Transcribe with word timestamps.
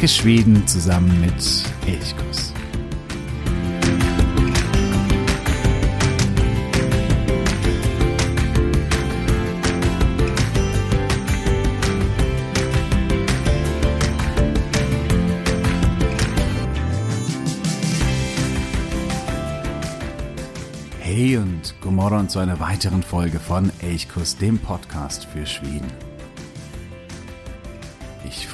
Entdecke 0.00 0.22
Schweden 0.22 0.66
zusammen 0.66 1.20
mit 1.20 1.34
Elchkuss. 1.86 2.54
Hey 21.00 21.36
und 21.36 21.74
Gomorron 21.82 22.30
zu 22.30 22.38
einer 22.38 22.58
weiteren 22.58 23.02
Folge 23.02 23.38
von 23.38 23.70
Elchkuss, 23.80 24.38
dem 24.38 24.58
Podcast 24.58 25.26
für 25.26 25.44
Schweden. 25.44 26.09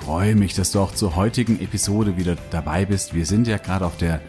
Freue 0.07 0.37
mich, 0.37 0.55
dass 0.55 0.71
du 0.71 0.79
auch 0.79 0.95
zur 0.95 1.17
heutigen 1.17 1.61
Episode 1.61 2.17
wieder 2.17 2.37
dabei 2.53 2.85
bist. 2.85 3.13
Wir 3.13 3.27
sind 3.27 3.49
ja 3.49 3.59
gerade 3.59 3.85
auf 3.85 3.97
der 3.97 4.21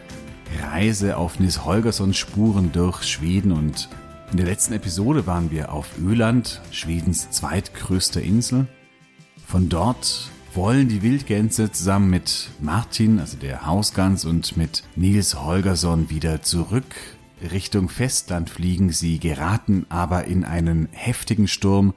Reise 0.60 1.16
auf 1.16 1.38
Nils 1.38 1.64
Holgerssons 1.64 2.16
Spuren 2.16 2.72
durch 2.72 3.04
Schweden 3.04 3.52
und 3.52 3.88
in 4.32 4.38
der 4.38 4.46
letzten 4.46 4.74
Episode 4.74 5.28
waren 5.28 5.52
wir 5.52 5.72
auf 5.72 5.86
Öland, 6.04 6.62
Schwedens 6.72 7.30
zweitgrößte 7.30 8.20
Insel. 8.20 8.66
Von 9.46 9.68
dort 9.68 10.32
wollen 10.52 10.88
die 10.88 11.02
Wildgänse 11.02 11.70
zusammen 11.70 12.10
mit 12.10 12.50
Martin, 12.60 13.20
also 13.20 13.36
der 13.36 13.64
Hausgans, 13.64 14.24
und 14.24 14.56
mit 14.56 14.82
Nils 14.96 15.40
Holgersson 15.40 16.10
wieder 16.10 16.42
zurück 16.42 16.92
Richtung 17.52 17.88
Festland 17.88 18.50
fliegen. 18.50 18.90
Sie 18.90 19.20
geraten 19.20 19.86
aber 19.90 20.24
in 20.24 20.42
einen 20.42 20.88
heftigen 20.90 21.46
Sturm 21.46 21.94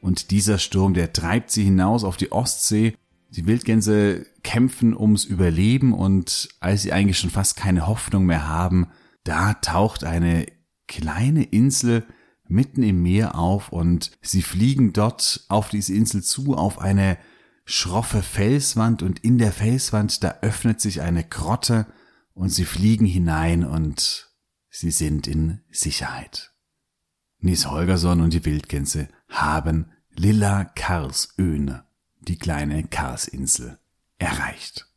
und 0.00 0.32
dieser 0.32 0.58
Sturm, 0.58 0.94
der 0.94 1.12
treibt 1.12 1.52
sie 1.52 1.62
hinaus 1.62 2.02
auf 2.02 2.16
die 2.16 2.32
Ostsee. 2.32 2.96
Die 3.36 3.46
Wildgänse 3.46 4.26
kämpfen 4.44 4.96
ums 4.96 5.24
Überleben 5.24 5.92
und 5.92 6.48
als 6.60 6.82
sie 6.82 6.92
eigentlich 6.92 7.18
schon 7.18 7.30
fast 7.30 7.56
keine 7.56 7.88
Hoffnung 7.88 8.26
mehr 8.26 8.46
haben, 8.46 8.86
da 9.24 9.54
taucht 9.54 10.04
eine 10.04 10.46
kleine 10.86 11.42
Insel 11.42 12.06
mitten 12.46 12.84
im 12.84 13.02
Meer 13.02 13.36
auf 13.36 13.70
und 13.70 14.12
sie 14.22 14.42
fliegen 14.42 14.92
dort 14.92 15.46
auf 15.48 15.68
diese 15.70 15.94
Insel 15.94 16.22
zu, 16.22 16.54
auf 16.54 16.78
eine 16.78 17.18
schroffe 17.64 18.22
Felswand 18.22 19.02
und 19.02 19.18
in 19.20 19.38
der 19.38 19.50
Felswand, 19.50 20.22
da 20.22 20.36
öffnet 20.42 20.80
sich 20.80 21.00
eine 21.00 21.24
Grotte 21.24 21.86
und 22.34 22.50
sie 22.50 22.64
fliegen 22.64 23.06
hinein 23.06 23.64
und 23.64 24.30
sie 24.70 24.92
sind 24.92 25.26
in 25.26 25.60
Sicherheit. 25.70 26.52
Nies 27.38 27.68
Holgersson 27.68 28.20
und 28.20 28.32
die 28.32 28.44
Wildgänse 28.44 29.08
haben 29.28 29.90
Lilla 30.10 30.64
Karsöhne, 30.64 31.84
die 32.28 32.38
kleine 32.38 32.84
Karsinsel, 32.84 33.78
erreicht. 34.18 34.88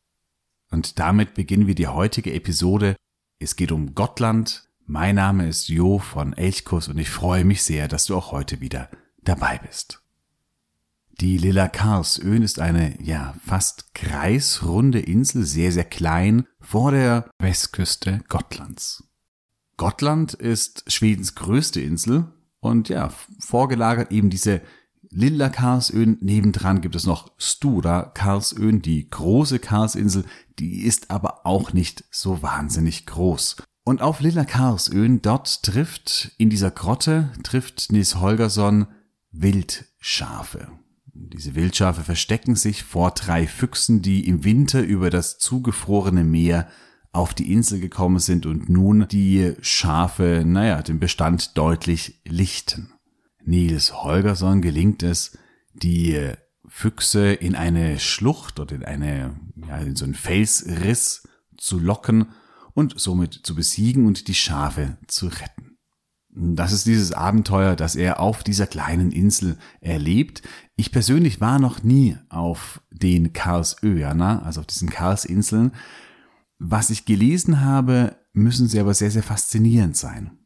Und 0.70 1.00
damit 1.00 1.34
beginnen 1.34 1.68
wir 1.68 1.76
die 1.76 1.88
heutige 1.88 2.34
Episode. 2.34 2.96
Es 3.40 3.56
geht 3.56 3.72
um 3.72 3.96
Gottland. 3.96 4.70
Mein 4.86 5.16
Name 5.16 5.48
ist 5.48 5.68
Jo 5.68 6.00
von 6.00 6.34
Elchkuss 6.34 6.88
und 6.88 6.98
ich 6.98 7.10
freue 7.10 7.44
mich 7.44 7.64
sehr, 7.64 7.88
dass 7.88 8.06
du 8.06 8.16
auch 8.16 8.32
heute 8.32 8.62
wieder 8.62 8.90
dabei 9.22 9.60
bist. 9.60 10.02
Die 11.20 11.38
Lilla 11.38 11.68
Karsöhn 11.68 12.44
ist 12.44 12.60
eine, 12.60 13.02
ja, 13.02 13.34
fast 13.44 13.96
kreisrunde 13.96 15.00
Insel, 15.00 15.46
sehr, 15.46 15.72
sehr 15.72 15.86
klein, 15.86 16.46
vor 16.60 16.92
der 16.92 17.30
Westküste 17.40 18.22
Gottlands. 18.30 19.04
Gottland 19.78 20.36
ist 20.36 20.92
Schwedens 20.92 21.34
größte 21.34 21.82
Insel 21.82 22.32
und 22.60 22.90
ja, 22.90 23.12
vorgelagert 23.40 24.12
eben 24.12 24.30
diese 24.30 24.62
Lilla 25.10 25.50
Karlsön, 25.50 26.18
nebendran 26.22 26.82
gibt 26.82 26.96
es 26.96 27.06
noch 27.06 27.32
Stura 27.38 28.04
Karlsön, 28.14 28.82
die 28.82 29.10
große 29.10 29.60
Karlsinsel, 29.60 30.26
die 30.60 30.82
ist 30.84 31.12
aber 31.12 31.46
auch 31.46 31.74
nicht 31.74 32.04
so 32.12 32.42
wahnsinnig 32.42 33.06
groß. 33.06 33.58
Und 33.84 34.02
auf 34.02 34.20
Lilla 34.20 34.44
Karlsön, 34.44 35.22
dort 35.22 35.64
trifft, 35.64 36.32
in 36.38 36.50
dieser 36.50 36.72
Grotte, 36.72 37.32
trifft 37.44 37.92
Nils 37.92 38.20
Holgersson 38.20 38.88
Wildschafe. 39.32 40.68
Diese 41.14 41.56
Wildschafe 41.56 42.04
verstecken 42.04 42.56
sich 42.56 42.84
vor 42.84 43.12
drei 43.12 43.48
Füchsen, 43.48 44.02
die 44.02 44.28
im 44.28 44.44
Winter 44.44 44.82
über 44.82 45.10
das 45.10 45.40
zugefrorene 45.40 46.24
Meer 46.24 46.68
auf 47.12 47.34
die 47.34 47.52
Insel 47.52 47.80
gekommen 47.80 48.20
sind 48.20 48.46
und 48.46 48.70
nun 48.70 49.08
die 49.08 49.54
Schafe, 49.62 50.44
naja, 50.46 50.82
den 50.82 51.00
Bestand 51.00 51.58
deutlich 51.58 52.22
lichten. 52.26 52.92
Nils 53.48 54.04
Holgersson 54.04 54.62
gelingt 54.62 55.04
es, 55.04 55.38
die 55.74 56.34
Füchse 56.68 57.34
in 57.34 57.56
eine 57.56 57.98
Schlucht 57.98 58.60
oder 58.60 58.76
in 58.76 58.84
eine, 58.84 59.40
ja, 59.68 59.78
in 59.78 59.96
so 59.96 60.04
einen 60.04 60.16
Felsriss 60.16 61.28
zu 61.58 61.80
locken 61.80 62.28
und 62.74 63.00
somit 63.00 63.34
zu 63.34 63.56
besiegen 63.56 64.06
und 64.06 64.28
die 64.28 64.36
Schafe 64.36 64.98
zu 65.08 65.28
retten. 65.28 65.78
Das 66.30 66.72
ist 66.72 66.86
dieses 66.86 67.14
Abenteuer, 67.14 67.76
das 67.76 67.96
er 67.96 68.20
auf 68.20 68.44
dieser 68.44 68.68
kleinen 68.68 69.12
Insel 69.12 69.58
erlebt. 69.80 70.44
Ich 70.76 70.92
persönlich 70.92 71.42
war 71.42 71.58
noch 71.58 71.82
nie 71.82 72.18
auf 72.30 72.82
den 72.92 73.34
Karlsöerna, 73.34 74.44
also 74.44 74.60
auf 74.60 74.68
diesen 74.68 74.90
Karlsinseln. 74.90 75.72
Was 76.60 76.90
ich 76.90 77.06
gelesen 77.06 77.62
habe, 77.62 78.18
müssen 78.34 78.68
sie 78.68 78.80
aber 78.80 78.94
sehr, 78.94 79.10
sehr 79.10 79.24
faszinierend 79.24 79.98
sein. 79.98 80.38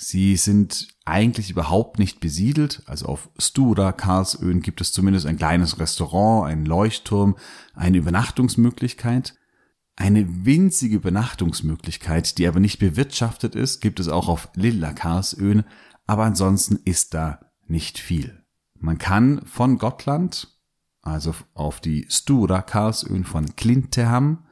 Sie 0.00 0.36
sind 0.36 0.86
eigentlich 1.04 1.50
überhaupt 1.50 1.98
nicht 1.98 2.20
besiedelt. 2.20 2.82
Also 2.86 3.06
auf 3.06 3.30
Stura, 3.36 3.90
Karlsöen 3.90 4.62
gibt 4.62 4.80
es 4.80 4.92
zumindest 4.92 5.26
ein 5.26 5.36
kleines 5.36 5.80
Restaurant, 5.80 6.48
einen 6.48 6.64
Leuchtturm, 6.64 7.36
eine 7.74 7.98
Übernachtungsmöglichkeit. 7.98 9.34
Eine 9.96 10.46
winzige 10.46 10.94
Übernachtungsmöglichkeit, 10.94 12.38
die 12.38 12.46
aber 12.46 12.60
nicht 12.60 12.78
bewirtschaftet 12.78 13.56
ist, 13.56 13.80
gibt 13.80 13.98
es 13.98 14.06
auch 14.06 14.28
auf 14.28 14.50
Lilla 14.54 14.92
Karlsöen, 14.92 15.64
aber 16.06 16.22
ansonsten 16.22 16.76
ist 16.84 17.12
da 17.14 17.40
nicht 17.66 17.98
viel. 17.98 18.44
Man 18.78 18.98
kann 18.98 19.44
von 19.46 19.78
Gottland, 19.78 20.56
also 21.02 21.34
auf 21.54 21.80
die 21.80 22.06
Stura 22.08 22.62
Karlsöen 22.62 23.24
von 23.24 23.56
Klinteham 23.56 24.46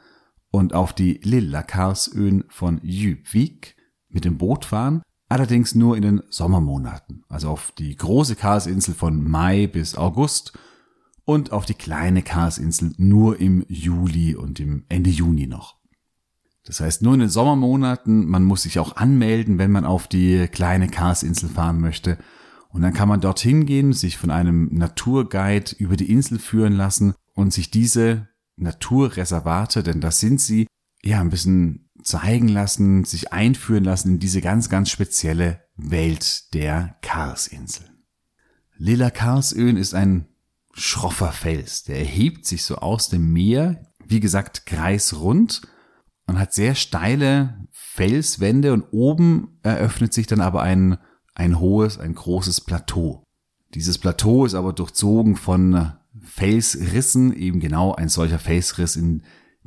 und 0.50 0.74
auf 0.74 0.92
die 0.92 1.20
Lilla 1.22 1.62
Karlsöen 1.62 2.42
von 2.48 2.80
Jüpvik 2.82 3.76
mit 4.08 4.24
dem 4.24 4.38
Boot 4.38 4.64
fahren 4.64 5.02
allerdings 5.28 5.74
nur 5.74 5.96
in 5.96 6.02
den 6.02 6.22
Sommermonaten, 6.30 7.24
also 7.28 7.50
auf 7.50 7.72
die 7.78 7.96
große 7.96 8.36
Karlsinsel 8.36 8.94
von 8.94 9.28
Mai 9.28 9.66
bis 9.66 9.96
August 9.96 10.58
und 11.24 11.52
auf 11.52 11.66
die 11.66 11.74
kleine 11.74 12.22
Karlsinsel 12.22 12.92
nur 12.96 13.40
im 13.40 13.64
Juli 13.68 14.36
und 14.36 14.60
im 14.60 14.84
Ende 14.88 15.10
Juni 15.10 15.46
noch. 15.46 15.76
Das 16.64 16.80
heißt, 16.80 17.02
nur 17.02 17.14
in 17.14 17.20
den 17.20 17.28
Sommermonaten, 17.28 18.26
man 18.26 18.42
muss 18.42 18.62
sich 18.62 18.78
auch 18.78 18.96
anmelden, 18.96 19.58
wenn 19.58 19.70
man 19.70 19.84
auf 19.84 20.08
die 20.08 20.48
kleine 20.48 20.88
Karlsinsel 20.88 21.48
fahren 21.48 21.80
möchte. 21.80 22.18
Und 22.70 22.82
dann 22.82 22.92
kann 22.92 23.08
man 23.08 23.20
dorthin 23.20 23.66
gehen, 23.66 23.92
sich 23.92 24.18
von 24.18 24.30
einem 24.30 24.68
Naturguide 24.72 25.76
über 25.78 25.96
die 25.96 26.10
Insel 26.10 26.38
führen 26.38 26.72
lassen 26.72 27.14
und 27.34 27.52
sich 27.52 27.70
diese 27.70 28.28
Naturreservate, 28.56 29.82
denn 29.82 30.00
das 30.00 30.18
sind 30.18 30.40
sie, 30.40 30.66
ja, 31.02 31.20
ein 31.20 31.30
bisschen 31.30 31.85
zeigen 32.06 32.48
lassen, 32.48 33.04
sich 33.04 33.32
einführen 33.32 33.84
lassen 33.84 34.14
in 34.14 34.18
diese 34.20 34.40
ganz, 34.40 34.68
ganz 34.68 34.90
spezielle 34.90 35.60
Welt 35.76 36.54
der 36.54 36.96
Karsinseln. 37.02 38.04
Lilla 38.76 39.10
Karsöen 39.10 39.76
ist 39.76 39.94
ein 39.94 40.28
schroffer 40.72 41.32
Fels, 41.32 41.82
der 41.82 41.98
erhebt 41.98 42.46
sich 42.46 42.62
so 42.62 42.76
aus 42.76 43.08
dem 43.08 43.32
Meer, 43.32 43.92
wie 44.06 44.20
gesagt, 44.20 44.66
kreisrund 44.66 45.62
und 46.26 46.38
hat 46.38 46.52
sehr 46.52 46.74
steile 46.74 47.66
Felswände 47.72 48.72
und 48.72 48.84
oben 48.92 49.58
eröffnet 49.62 50.14
sich 50.14 50.26
dann 50.26 50.40
aber 50.40 50.62
ein, 50.62 50.98
ein 51.34 51.58
hohes, 51.58 51.98
ein 51.98 52.14
großes 52.14 52.60
Plateau. 52.60 53.24
Dieses 53.74 53.98
Plateau 53.98 54.44
ist 54.44 54.54
aber 54.54 54.72
durchzogen 54.72 55.34
von 55.34 55.92
Felsrissen, 56.22 57.32
eben 57.32 57.58
genau 57.58 57.94
ein 57.94 58.08
solcher 58.08 58.38
Felsriss, 58.38 58.94
in 58.96 59.22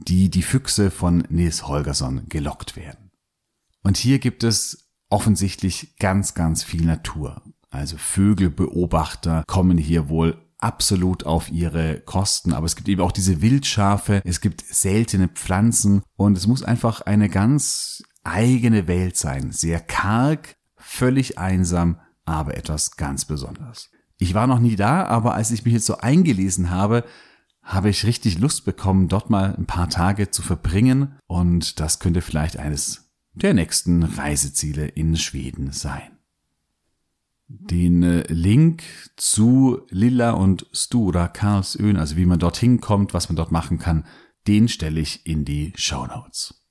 die 0.08 0.30
die 0.30 0.44
Füchse 0.44 0.92
von 0.92 1.24
Nils 1.30 1.68
Holgersson 1.68 2.24
gelockt 2.30 2.76
werden. 2.76 3.12
Und 3.84 3.98
hier 3.98 4.20
gibt 4.20 4.44
es 4.44 4.90
offensichtlich 5.10 5.96
ganz, 5.98 6.34
ganz 6.34 6.64
viel 6.64 6.86
Natur. 6.86 7.42
Also 7.70 7.98
Vögelbeobachter 7.98 9.44
kommen 9.48 9.78
hier 9.78 10.10
wohl 10.10 10.38
absolut 10.58 11.26
auf 11.26 11.50
ihre 11.50 12.02
Kosten, 12.02 12.54
aber 12.54 12.66
es 12.66 12.76
gibt 12.76 12.90
eben 12.90 13.02
auch 13.02 13.12
diese 13.12 13.42
Wildschafe, 13.42 14.22
es 14.26 14.42
gibt 14.42 14.62
seltene 14.62 15.30
Pflanzen 15.30 16.02
und 16.16 16.38
es 16.38 16.48
muss 16.48 16.64
einfach 16.64 17.02
eine 17.02 17.30
ganz 17.30 18.04
eigene 18.24 18.88
Welt 18.88 19.16
sein. 19.16 19.52
Sehr 19.52 19.80
karg, 19.80 20.58
völlig 20.76 21.38
einsam, 21.38 22.00
aber 22.26 22.58
etwas 22.58 22.98
ganz 22.98 23.26
Besonderes. 23.26 23.90
Ich 24.18 24.34
war 24.34 24.48
noch 24.48 24.60
nie 24.60 24.76
da, 24.76 25.06
aber 25.06 25.34
als 25.34 25.52
ich 25.52 25.64
mich 25.64 25.74
jetzt 25.74 25.86
so 25.86 25.98
eingelesen 25.98 26.70
habe, 26.70 27.06
habe 27.70 27.90
ich 27.92 28.04
richtig 28.04 28.40
Lust 28.40 28.66
bekommen, 28.66 29.08
dort 29.08 29.30
mal 29.30 29.56
ein 29.56 29.68
paar 29.68 29.90
Tage 29.90 30.32
zu 30.32 30.42
verbringen 30.42 31.16
und 31.28 31.80
das 31.80 32.00
könnte 32.00 32.22
vielleicht 32.22 32.58
eines 32.58 33.12
der 33.34 33.54
nächsten 33.54 34.02
Reiseziele 34.02 34.88
in 34.88 35.16
Schweden 35.16 35.72
sein. 35.72 36.18
Den 37.48 38.02
äh, 38.02 38.24
Link 38.28 38.84
zu 39.16 39.82
Lilla 39.90 40.32
und 40.32 40.66
Stura 40.74 41.28
Karlsön, 41.28 41.98
also 41.98 42.18
wie 42.18 42.26
man 42.26 42.40
dorthin 42.40 42.82
kommt, 42.82 43.14
was 43.14 43.30
man 43.30 43.36
dort 43.36 43.52
machen 43.52 43.78
kann, 43.78 44.06
den 44.48 44.68
stelle 44.68 45.00
ich 45.00 45.28
in 45.28 45.46
die 45.46 45.72
Show 45.76 46.08
Notes. 46.08 46.66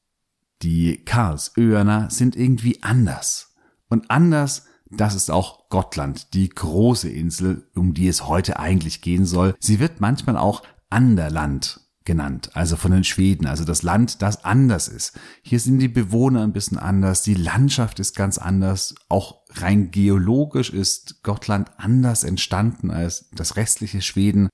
Die 0.62 1.04
Karlsöerner 1.04 2.10
sind 2.10 2.34
irgendwie 2.34 2.82
anders. 2.82 3.54
Und 3.88 4.10
anders, 4.10 4.66
das 4.90 5.14
ist 5.14 5.30
auch 5.30 5.68
Gottland, 5.68 6.34
die 6.34 6.48
große 6.48 7.08
Insel, 7.08 7.68
um 7.76 7.94
die 7.94 8.08
es 8.08 8.26
heute 8.26 8.58
eigentlich 8.58 9.00
gehen 9.00 9.24
soll. 9.24 9.54
Sie 9.60 9.78
wird 9.78 10.00
manchmal 10.00 10.36
auch 10.36 10.62
Anderland 10.90 11.80
genannt, 12.08 12.50
also 12.54 12.76
von 12.76 12.90
den 12.90 13.04
Schweden, 13.04 13.46
also 13.46 13.64
das 13.64 13.82
Land, 13.82 14.22
das 14.22 14.42
anders 14.42 14.88
ist. 14.88 15.12
Hier 15.42 15.60
sind 15.60 15.78
die 15.78 15.88
Bewohner 15.88 16.42
ein 16.42 16.54
bisschen 16.54 16.78
anders, 16.78 17.22
die 17.22 17.34
Landschaft 17.34 18.00
ist 18.00 18.16
ganz 18.16 18.38
anders, 18.38 18.94
auch 19.10 19.42
rein 19.50 19.90
geologisch 19.90 20.70
ist 20.70 21.22
Gottland 21.22 21.70
anders 21.76 22.24
entstanden 22.24 22.90
als 22.90 23.28
das 23.32 23.56
restliche 23.56 24.00
Schweden. 24.00 24.48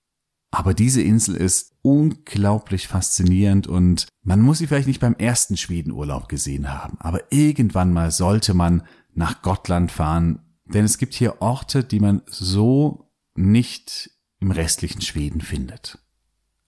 Aber 0.50 0.74
diese 0.74 1.00
Insel 1.00 1.36
ist 1.36 1.76
unglaublich 1.82 2.88
faszinierend 2.88 3.68
und 3.68 4.08
man 4.22 4.40
muss 4.40 4.58
sie 4.58 4.66
vielleicht 4.66 4.88
nicht 4.88 5.00
beim 5.00 5.14
ersten 5.14 5.56
Schwedenurlaub 5.56 6.28
gesehen 6.28 6.72
haben, 6.72 6.96
aber 6.98 7.32
irgendwann 7.32 7.92
mal 7.92 8.10
sollte 8.10 8.52
man 8.54 8.82
nach 9.14 9.42
Gottland 9.42 9.92
fahren, 9.92 10.40
denn 10.64 10.84
es 10.84 10.98
gibt 10.98 11.14
hier 11.14 11.40
Orte, 11.40 11.84
die 11.84 12.00
man 12.00 12.22
so 12.26 13.12
nicht 13.36 14.10
im 14.40 14.50
restlichen 14.50 15.02
Schweden 15.02 15.40
findet. 15.40 16.03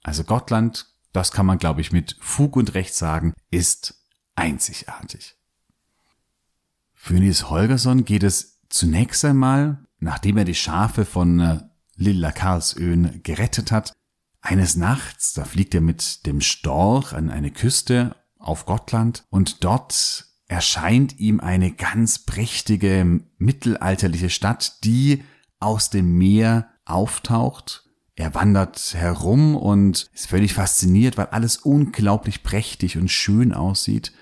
Also 0.06 0.23
Gottland, 0.23 0.87
das 1.12 1.32
kann 1.32 1.47
man, 1.47 1.58
glaube 1.58 1.81
ich, 1.81 1.91
mit 1.91 2.17
Fug 2.20 2.55
und 2.55 2.75
Recht 2.75 2.94
sagen, 2.94 3.35
ist 3.50 4.00
einzigartig. 4.37 5.35
Für 6.94 7.14
Nils 7.14 7.50
Holgersson 7.50 8.05
geht 8.05 8.23
es 8.23 8.61
zunächst 8.69 9.25
einmal, 9.25 9.85
nachdem 9.99 10.37
er 10.37 10.44
die 10.44 10.55
Schafe 10.55 11.05
von 11.05 11.41
äh, 11.41 11.61
Lilla 11.97 12.31
Karlsöhn 12.31 13.20
gerettet 13.25 13.73
hat, 13.73 13.94
eines 14.41 14.76
Nachts, 14.76 15.32
da 15.32 15.44
fliegt 15.44 15.75
er 15.75 15.81
mit 15.81 16.25
dem 16.25 16.41
Storch 16.41 17.12
an 17.12 17.29
eine 17.29 17.50
Küste 17.50 18.14
auf 18.38 18.64
Gottland 18.64 19.25
und 19.29 19.64
dort 19.64 20.26
erscheint 20.47 21.19
ihm 21.19 21.41
eine 21.41 21.73
ganz 21.73 22.20
prächtige 22.20 23.23
mittelalterliche 23.38 24.31
Stadt, 24.31 24.85
die 24.85 25.25
aus 25.59 25.91
dem 25.91 26.17
Meer 26.17 26.69
auftaucht 26.85 27.86
er 28.16 28.34
wandert 28.34 28.94
herum 28.94 29.54
und 29.54 30.08
ist 30.14 30.28
völlig 30.28 30.54
fasziniert, 30.54 31.18
weil 31.18 31.26
alles 31.26 31.58
unglaublich 31.58 32.42
prächtig 32.42 32.96
und 32.96 33.10
schön 33.10 33.52
aussieht. 33.52 34.12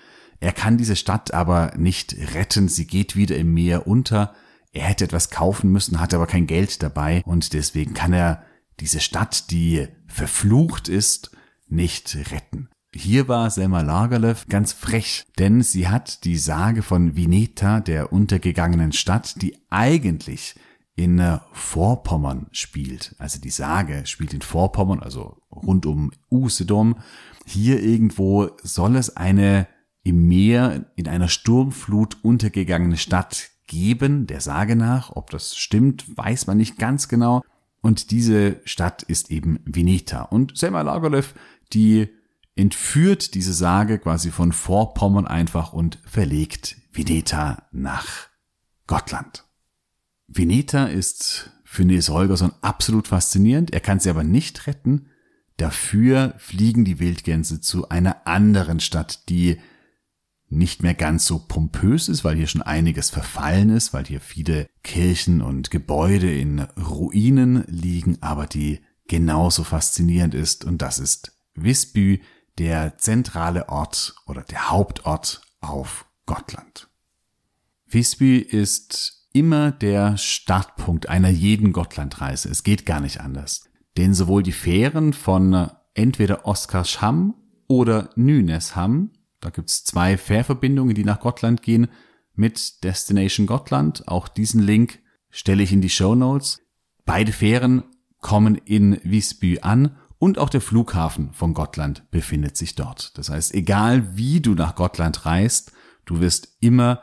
Er 0.40 0.52
kann 0.52 0.76
diese 0.76 0.96
Stadt 0.96 1.32
aber 1.32 1.72
nicht 1.76 2.16
retten, 2.34 2.68
sie 2.68 2.88
geht 2.88 3.14
wieder 3.14 3.36
im 3.36 3.54
Meer 3.54 3.86
unter. 3.86 4.34
Er 4.72 4.86
hätte 4.86 5.04
etwas 5.04 5.30
kaufen 5.30 5.70
müssen, 5.70 6.00
hat 6.00 6.12
aber 6.12 6.26
kein 6.26 6.48
Geld 6.48 6.82
dabei 6.82 7.22
und 7.24 7.52
deswegen 7.52 7.94
kann 7.94 8.12
er 8.12 8.42
diese 8.80 8.98
Stadt, 8.98 9.52
die 9.52 9.86
verflucht 10.08 10.88
ist, 10.88 11.30
nicht 11.68 12.16
retten. 12.32 12.68
Hier 12.92 13.28
war 13.28 13.48
Selma 13.50 13.80
Lagerlöf 13.80 14.46
ganz 14.48 14.72
frech, 14.72 15.24
denn 15.38 15.62
sie 15.62 15.88
hat 15.88 16.24
die 16.24 16.36
Sage 16.36 16.82
von 16.82 17.14
Vineta, 17.14 17.78
der 17.80 18.12
untergegangenen 18.12 18.92
Stadt, 18.92 19.40
die 19.40 19.56
eigentlich 19.70 20.56
in 20.96 21.18
äh, 21.18 21.38
Vorpommern 21.52 22.46
spielt. 22.52 23.14
Also 23.18 23.40
die 23.40 23.50
Sage 23.50 24.06
spielt 24.06 24.32
in 24.32 24.42
Vorpommern, 24.42 25.00
also 25.00 25.38
rund 25.50 25.86
um 25.86 26.12
Usedom. 26.30 26.96
Hier 27.46 27.82
irgendwo 27.82 28.50
soll 28.62 28.96
es 28.96 29.16
eine 29.16 29.66
im 30.02 30.28
Meer 30.28 30.92
in 30.96 31.08
einer 31.08 31.28
Sturmflut 31.28 32.18
untergegangene 32.22 32.96
Stadt 32.96 33.50
geben, 33.66 34.26
der 34.26 34.40
Sage 34.40 34.76
nach. 34.76 35.10
Ob 35.14 35.30
das 35.30 35.56
stimmt, 35.56 36.16
weiß 36.16 36.46
man 36.46 36.58
nicht 36.58 36.78
ganz 36.78 37.08
genau. 37.08 37.42
Und 37.80 38.10
diese 38.10 38.60
Stadt 38.64 39.02
ist 39.02 39.30
eben 39.30 39.60
Veneta. 39.64 40.22
Und 40.22 40.56
Selma 40.56 40.82
Lagerlöf, 40.82 41.34
die 41.72 42.08
entführt 42.56 43.34
diese 43.34 43.52
Sage 43.52 43.98
quasi 43.98 44.30
von 44.30 44.52
Vorpommern 44.52 45.26
einfach 45.26 45.72
und 45.72 45.98
verlegt 46.06 46.76
Veneta 46.92 47.66
nach 47.72 48.28
Gottland. 48.86 49.44
Veneta 50.36 50.86
ist 50.86 51.50
für 51.64 51.84
Nils 51.84 52.08
Holgersson 52.08 52.52
absolut 52.60 53.08
faszinierend. 53.08 53.72
Er 53.72 53.80
kann 53.80 54.00
sie 54.00 54.10
aber 54.10 54.24
nicht 54.24 54.66
retten. 54.66 55.06
Dafür 55.56 56.34
fliegen 56.38 56.84
die 56.84 56.98
Wildgänse 56.98 57.60
zu 57.60 57.88
einer 57.88 58.26
anderen 58.26 58.80
Stadt, 58.80 59.28
die 59.28 59.58
nicht 60.48 60.82
mehr 60.82 60.94
ganz 60.94 61.26
so 61.26 61.38
pompös 61.38 62.08
ist, 62.08 62.24
weil 62.24 62.36
hier 62.36 62.46
schon 62.46 62.62
einiges 62.62 63.10
verfallen 63.10 63.70
ist, 63.70 63.92
weil 63.92 64.04
hier 64.04 64.20
viele 64.20 64.68
Kirchen 64.82 65.40
und 65.40 65.70
Gebäude 65.70 66.32
in 66.32 66.60
Ruinen 66.60 67.64
liegen, 67.68 68.18
aber 68.20 68.46
die 68.46 68.80
genauso 69.06 69.64
faszinierend 69.64 70.34
ist 70.34 70.64
und 70.64 70.78
das 70.82 70.98
ist 70.98 71.38
Visby, 71.54 72.22
der 72.58 72.98
zentrale 72.98 73.68
Ort 73.68 74.14
oder 74.26 74.42
der 74.42 74.70
Hauptort 74.70 75.42
auf 75.60 76.06
Gottland. 76.26 76.88
Visby 77.86 78.38
ist 78.38 79.23
immer 79.34 79.72
der 79.72 80.16
Startpunkt 80.16 81.08
einer 81.08 81.28
jeden 81.28 81.72
Gottlandreise. 81.72 82.48
Es 82.48 82.62
geht 82.62 82.86
gar 82.86 83.00
nicht 83.00 83.20
anders. 83.20 83.68
Denn 83.98 84.14
sowohl 84.14 84.42
die 84.42 84.52
Fähren 84.52 85.12
von 85.12 85.52
äh, 85.52 85.68
entweder 85.92 86.46
Oskarsham 86.46 87.34
oder 87.66 88.10
Nynäsham, 88.14 89.10
da 89.40 89.50
gibt's 89.50 89.84
zwei 89.84 90.16
Fährverbindungen, 90.16 90.94
die 90.94 91.04
nach 91.04 91.20
Gottland 91.20 91.62
gehen, 91.62 91.88
mit 92.34 92.82
Destination 92.84 93.46
Gottland. 93.46 94.08
Auch 94.08 94.28
diesen 94.28 94.62
Link 94.62 95.00
stelle 95.30 95.62
ich 95.62 95.72
in 95.72 95.82
die 95.82 95.90
Show 95.90 96.14
Notes. 96.14 96.60
Beide 97.04 97.32
Fähren 97.32 97.82
kommen 98.20 98.54
in 98.54 99.00
Visby 99.02 99.60
an 99.60 99.96
und 100.18 100.38
auch 100.38 100.48
der 100.48 100.60
Flughafen 100.60 101.32
von 101.32 101.54
Gottland 101.54 102.10
befindet 102.10 102.56
sich 102.56 102.76
dort. 102.76 103.18
Das 103.18 103.30
heißt, 103.30 103.52
egal 103.52 104.16
wie 104.16 104.40
du 104.40 104.54
nach 104.54 104.76
Gottland 104.76 105.26
reist, 105.26 105.72
du 106.04 106.20
wirst 106.20 106.56
immer 106.60 107.02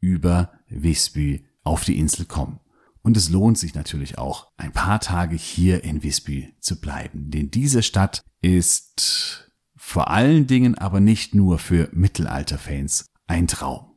über 0.00 0.52
Visby 0.68 1.44
auf 1.62 1.84
die 1.84 1.98
Insel 1.98 2.26
kommen. 2.26 2.60
Und 3.02 3.16
es 3.16 3.30
lohnt 3.30 3.58
sich 3.58 3.74
natürlich 3.74 4.18
auch, 4.18 4.52
ein 4.56 4.72
paar 4.72 5.00
Tage 5.00 5.34
hier 5.36 5.82
in 5.82 6.02
Visby 6.02 6.54
zu 6.60 6.80
bleiben. 6.80 7.30
Denn 7.30 7.50
diese 7.50 7.82
Stadt 7.82 8.22
ist 8.40 9.50
vor 9.76 10.08
allen 10.08 10.46
Dingen 10.46 10.76
aber 10.76 11.00
nicht 11.00 11.34
nur 11.34 11.58
für 11.58 11.88
Mittelalterfans 11.92 13.06
ein 13.26 13.48
Traum. 13.48 13.92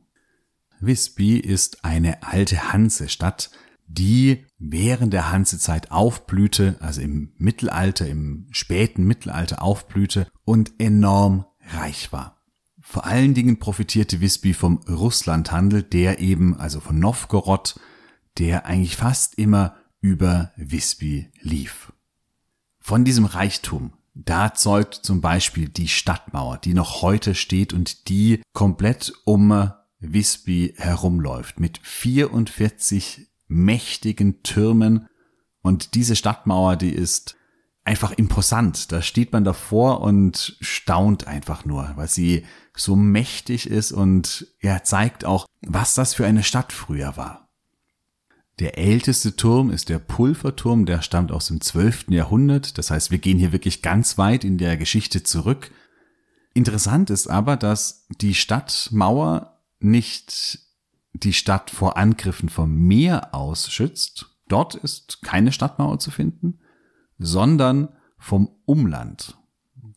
Visby 0.80 1.38
ist 1.38 1.84
eine 1.84 2.22
alte 2.22 2.72
Hansestadt, 2.72 3.50
die 3.86 4.44
während 4.58 5.12
der 5.12 5.30
Hansezeit 5.30 5.92
aufblühte, 5.92 6.76
also 6.80 7.00
im 7.00 7.32
Mittelalter, 7.38 8.06
im 8.08 8.48
späten 8.50 9.04
Mittelalter 9.04 9.62
aufblühte 9.62 10.26
und 10.44 10.72
enorm 10.78 11.46
reich 11.60 12.12
war. 12.12 12.35
Vor 12.88 13.04
allen 13.04 13.34
Dingen 13.34 13.58
profitierte 13.58 14.20
Visby 14.20 14.54
vom 14.54 14.76
Russlandhandel, 14.88 15.82
der 15.82 16.20
eben, 16.20 16.56
also 16.56 16.78
von 16.78 17.00
Novgorod, 17.00 17.80
der 18.38 18.64
eigentlich 18.64 18.94
fast 18.96 19.34
immer 19.34 19.74
über 20.00 20.52
Visby 20.56 21.32
lief. 21.40 21.92
Von 22.78 23.04
diesem 23.04 23.24
Reichtum, 23.24 23.92
da 24.14 24.54
zeugt 24.54 24.94
zum 24.94 25.20
Beispiel 25.20 25.68
die 25.68 25.88
Stadtmauer, 25.88 26.58
die 26.58 26.74
noch 26.74 27.02
heute 27.02 27.34
steht 27.34 27.72
und 27.72 28.08
die 28.08 28.40
komplett 28.52 29.12
um 29.24 29.72
Visby 29.98 30.74
herumläuft, 30.76 31.58
mit 31.58 31.80
44 31.82 33.26
mächtigen 33.48 34.44
Türmen. 34.44 35.08
Und 35.60 35.96
diese 35.96 36.14
Stadtmauer, 36.14 36.76
die 36.76 36.92
ist 36.92 37.36
einfach 37.86 38.12
imposant. 38.12 38.90
Da 38.92 39.00
steht 39.00 39.32
man 39.32 39.44
davor 39.44 40.00
und 40.00 40.56
staunt 40.60 41.26
einfach 41.26 41.64
nur, 41.64 41.92
weil 41.94 42.08
sie 42.08 42.44
so 42.74 42.96
mächtig 42.96 43.70
ist 43.70 43.92
und 43.92 44.48
ja, 44.60 44.82
zeigt 44.82 45.24
auch, 45.24 45.46
was 45.62 45.94
das 45.94 46.14
für 46.14 46.26
eine 46.26 46.42
Stadt 46.42 46.72
früher 46.72 47.16
war. 47.16 47.48
Der 48.58 48.78
älteste 48.78 49.36
Turm 49.36 49.70
ist 49.70 49.88
der 49.88 49.98
Pulverturm, 49.98 50.86
der 50.86 51.02
stammt 51.02 51.30
aus 51.30 51.46
dem 51.46 51.60
12. 51.60 52.06
Jahrhundert. 52.08 52.78
Das 52.78 52.90
heißt, 52.90 53.10
wir 53.10 53.18
gehen 53.18 53.38
hier 53.38 53.52
wirklich 53.52 53.82
ganz 53.82 54.18
weit 54.18 54.44
in 54.44 54.58
der 54.58 54.76
Geschichte 54.76 55.22
zurück. 55.22 55.70
Interessant 56.54 57.10
ist 57.10 57.28
aber, 57.28 57.56
dass 57.56 58.06
die 58.20 58.34
Stadtmauer 58.34 59.60
nicht 59.78 60.58
die 61.12 61.34
Stadt 61.34 61.70
vor 61.70 61.96
Angriffen 61.98 62.48
vom 62.48 62.74
Meer 62.74 63.34
aus 63.34 63.70
schützt. 63.70 64.26
Dort 64.48 64.74
ist 64.74 65.22
keine 65.22 65.52
Stadtmauer 65.52 65.98
zu 65.98 66.10
finden, 66.10 66.58
sondern 67.18 67.88
vom 68.18 68.48
Umland. 68.64 69.38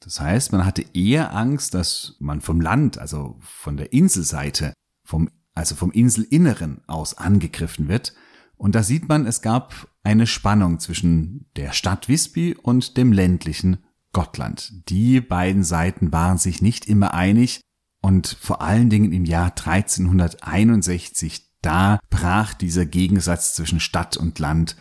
Das 0.02 0.22
heißt, 0.22 0.52
man 0.52 0.66
hatte 0.66 0.86
eher 0.94 1.36
Angst, 1.36 1.74
dass 1.74 2.16
man 2.20 2.42
vom 2.42 2.62
Land, 2.62 2.98
also 2.98 3.38
von 3.42 3.78
der 3.78 3.92
Inselseite, 3.92 4.74
vom, 5.04 5.30
also 5.54 5.76
vom 5.76 5.92
Inselinneren 5.92 6.82
aus 6.88 7.18
angegriffen 7.18 7.88
wird. 7.88 8.14
Und 8.56 8.76
da 8.76 8.84
sieht 8.84 9.10
man, 9.10 9.26
es 9.26 9.42
gab 9.42 9.88
eine 10.04 10.28
Spannung 10.28 10.80
zwischen 10.80 11.50
der 11.56 11.74
Stadt 11.74 12.08
Visby 12.08 12.56
und 12.56 12.98
dem 12.98 13.12
ländlichen 13.12 13.84
Gottland. 14.14 14.90
Die 14.90 15.22
beiden 15.22 15.64
Seiten 15.64 16.12
waren 16.12 16.38
sich 16.38 16.62
nicht 16.62 16.88
immer 16.88 17.14
einig 17.14 17.62
und 18.02 18.38
vor 18.42 18.62
allen 18.62 18.90
Dingen 18.90 19.12
im 19.12 19.26
Jahr 19.26 19.52
1361, 19.52 21.50
da 21.62 22.00
brach 22.10 22.54
dieser 22.54 22.86
Gegensatz 22.86 23.54
zwischen 23.54 23.80
Stadt 23.80 24.18
und 24.18 24.40
Land 24.40 24.78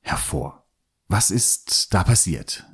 hervor. 0.00 0.59
Was 1.12 1.32
ist 1.32 1.92
da 1.92 2.04
passiert? 2.04 2.66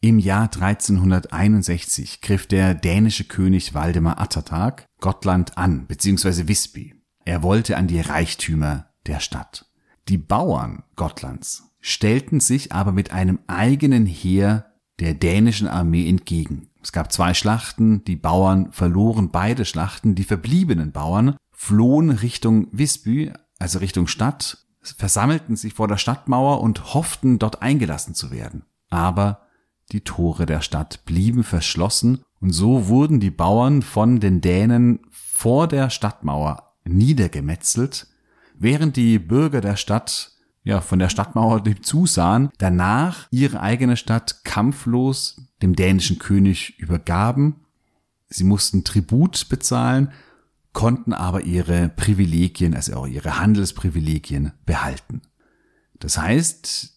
Im 0.00 0.18
Jahr 0.18 0.52
1361 0.52 2.20
griff 2.22 2.48
der 2.48 2.74
dänische 2.74 3.22
König 3.22 3.72
Waldemar 3.72 4.18
Attertag 4.18 4.86
Gottland 5.00 5.56
an, 5.56 5.86
beziehungsweise 5.86 6.48
Visby. 6.48 6.96
Er 7.24 7.44
wollte 7.44 7.76
an 7.76 7.86
die 7.86 8.00
Reichtümer 8.00 8.86
der 9.06 9.20
Stadt. 9.20 9.70
Die 10.08 10.18
Bauern 10.18 10.82
Gottlands 10.96 11.70
stellten 11.78 12.40
sich 12.40 12.72
aber 12.72 12.90
mit 12.90 13.12
einem 13.12 13.38
eigenen 13.46 14.06
Heer 14.06 14.72
der 14.98 15.14
dänischen 15.14 15.68
Armee 15.68 16.08
entgegen. 16.08 16.70
Es 16.82 16.90
gab 16.90 17.12
zwei 17.12 17.32
Schlachten, 17.32 18.02
die 18.02 18.16
Bauern 18.16 18.72
verloren 18.72 19.30
beide 19.30 19.64
Schlachten, 19.64 20.16
die 20.16 20.24
verbliebenen 20.24 20.90
Bauern 20.90 21.36
flohen 21.52 22.10
Richtung 22.10 22.66
Visby, 22.72 23.32
also 23.60 23.78
Richtung 23.78 24.08
Stadt, 24.08 24.63
versammelten 24.92 25.56
sich 25.56 25.74
vor 25.74 25.88
der 25.88 25.96
Stadtmauer 25.96 26.60
und 26.60 26.94
hofften, 26.94 27.38
dort 27.38 27.62
eingelassen 27.62 28.14
zu 28.14 28.30
werden. 28.30 28.64
Aber 28.90 29.42
die 29.92 30.02
Tore 30.02 30.46
der 30.46 30.60
Stadt 30.60 31.04
blieben 31.04 31.44
verschlossen 31.44 32.22
und 32.40 32.52
so 32.52 32.88
wurden 32.88 33.20
die 33.20 33.30
Bauern 33.30 33.82
von 33.82 34.20
den 34.20 34.40
Dänen 34.40 35.00
vor 35.10 35.68
der 35.68 35.90
Stadtmauer 35.90 36.74
niedergemetzelt, 36.84 38.06
während 38.54 38.96
die 38.96 39.18
Bürger 39.18 39.60
der 39.60 39.76
Stadt 39.76 40.32
ja 40.62 40.80
von 40.80 40.98
der 40.98 41.10
Stadtmauer 41.10 41.62
dem 41.62 41.82
zusahen, 41.82 42.50
danach 42.58 43.26
ihre 43.30 43.60
eigene 43.60 43.96
Stadt 43.96 44.44
kampflos 44.44 45.40
dem 45.62 45.76
dänischen 45.76 46.18
König 46.18 46.78
übergaben. 46.78 47.60
Sie 48.28 48.44
mussten 48.44 48.84
Tribut 48.84 49.48
bezahlen, 49.48 50.10
konnten 50.74 51.14
aber 51.14 51.44
ihre 51.44 51.88
Privilegien, 51.88 52.74
also 52.74 52.94
auch 52.94 53.06
ihre 53.06 53.38
Handelsprivilegien 53.38 54.52
behalten. 54.66 55.22
Das 55.98 56.18
heißt, 56.18 56.92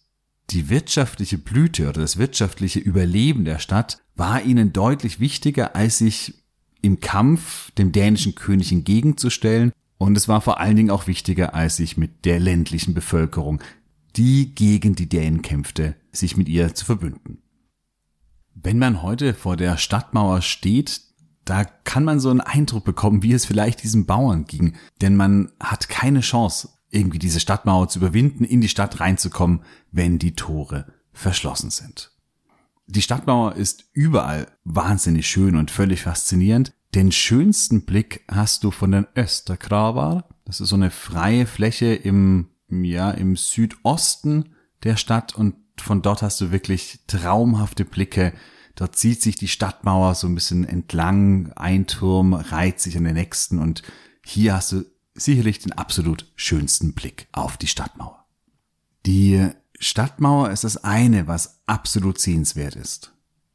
die 0.50 0.68
wirtschaftliche 0.68 1.38
Blüte 1.38 1.88
oder 1.88 2.02
das 2.02 2.18
wirtschaftliche 2.18 2.80
Überleben 2.80 3.46
der 3.46 3.58
Stadt 3.58 4.02
war 4.16 4.42
ihnen 4.42 4.72
deutlich 4.72 5.20
wichtiger, 5.20 5.74
als 5.76 5.98
sich 5.98 6.34
im 6.82 7.00
Kampf 7.00 7.70
dem 7.72 7.92
dänischen 7.92 8.34
König 8.34 8.72
entgegenzustellen. 8.72 9.72
Und 9.96 10.16
es 10.16 10.28
war 10.28 10.40
vor 10.40 10.60
allen 10.60 10.76
Dingen 10.76 10.90
auch 10.90 11.06
wichtiger, 11.06 11.54
als 11.54 11.76
sich 11.76 11.96
mit 11.96 12.24
der 12.24 12.40
ländlichen 12.40 12.94
Bevölkerung, 12.94 13.62
die 14.16 14.54
gegen 14.54 14.94
die 14.94 15.08
Dänen 15.08 15.42
kämpfte, 15.42 15.94
sich 16.12 16.36
mit 16.36 16.48
ihr 16.48 16.74
zu 16.74 16.84
verbünden. 16.84 17.38
Wenn 18.54 18.78
man 18.78 19.02
heute 19.02 19.34
vor 19.34 19.56
der 19.56 19.76
Stadtmauer 19.76 20.42
steht, 20.42 21.00
da 21.48 21.64
kann 21.64 22.04
man 22.04 22.20
so 22.20 22.30
einen 22.30 22.40
Eindruck 22.40 22.84
bekommen, 22.84 23.22
wie 23.22 23.32
es 23.32 23.46
vielleicht 23.46 23.82
diesen 23.82 24.06
Bauern 24.06 24.44
ging. 24.44 24.74
Denn 25.00 25.16
man 25.16 25.50
hat 25.60 25.88
keine 25.88 26.20
Chance, 26.20 26.68
irgendwie 26.90 27.18
diese 27.18 27.40
Stadtmauer 27.40 27.88
zu 27.88 28.00
überwinden, 28.00 28.44
in 28.44 28.60
die 28.60 28.68
Stadt 28.68 29.00
reinzukommen, 29.00 29.62
wenn 29.90 30.18
die 30.18 30.34
Tore 30.34 30.92
verschlossen 31.12 31.70
sind. 31.70 32.12
Die 32.86 33.02
Stadtmauer 33.02 33.56
ist 33.56 33.84
überall 33.92 34.48
wahnsinnig 34.64 35.26
schön 35.26 35.56
und 35.56 35.70
völlig 35.70 36.02
faszinierend. 36.02 36.72
Den 36.94 37.12
schönsten 37.12 37.84
Blick 37.84 38.24
hast 38.28 38.64
du 38.64 38.70
von 38.70 38.92
den 38.92 39.06
Österkravar. 39.14 40.28
Das 40.44 40.60
ist 40.60 40.68
so 40.70 40.76
eine 40.76 40.90
freie 40.90 41.46
Fläche 41.46 41.94
im, 41.94 42.48
ja, 42.70 43.10
im 43.10 43.36
Südosten 43.36 44.54
der 44.82 44.96
Stadt 44.96 45.34
und 45.34 45.54
von 45.78 46.02
dort 46.02 46.22
hast 46.22 46.40
du 46.40 46.50
wirklich 46.50 47.00
traumhafte 47.06 47.84
Blicke. 47.84 48.32
Dort 48.78 48.94
zieht 48.94 49.20
sich 49.20 49.34
die 49.34 49.48
Stadtmauer 49.48 50.14
so 50.14 50.28
ein 50.28 50.36
bisschen 50.36 50.64
entlang, 50.64 51.50
ein 51.56 51.88
Turm 51.88 52.32
reiht 52.32 52.78
sich 52.78 52.96
an 52.96 53.02
den 53.02 53.14
nächsten 53.14 53.58
und 53.58 53.82
hier 54.24 54.54
hast 54.54 54.70
du 54.70 54.84
sicherlich 55.14 55.58
den 55.58 55.72
absolut 55.72 56.30
schönsten 56.36 56.92
Blick 56.92 57.26
auf 57.32 57.56
die 57.56 57.66
Stadtmauer. 57.66 58.24
Die 59.04 59.48
Stadtmauer 59.80 60.50
ist 60.50 60.62
das 60.62 60.84
eine, 60.84 61.26
was 61.26 61.60
absolut 61.66 62.20
sehenswert 62.20 62.76
ist. 62.76 63.12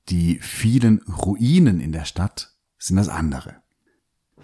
Die 0.10 0.39
vielen 0.42 1.01
Ruinen 1.03 1.80
in 1.80 1.94
der 1.94 2.03
Stadt 2.03 2.51
sind 2.77 2.98
das 2.98 3.08
andere. 3.08 3.56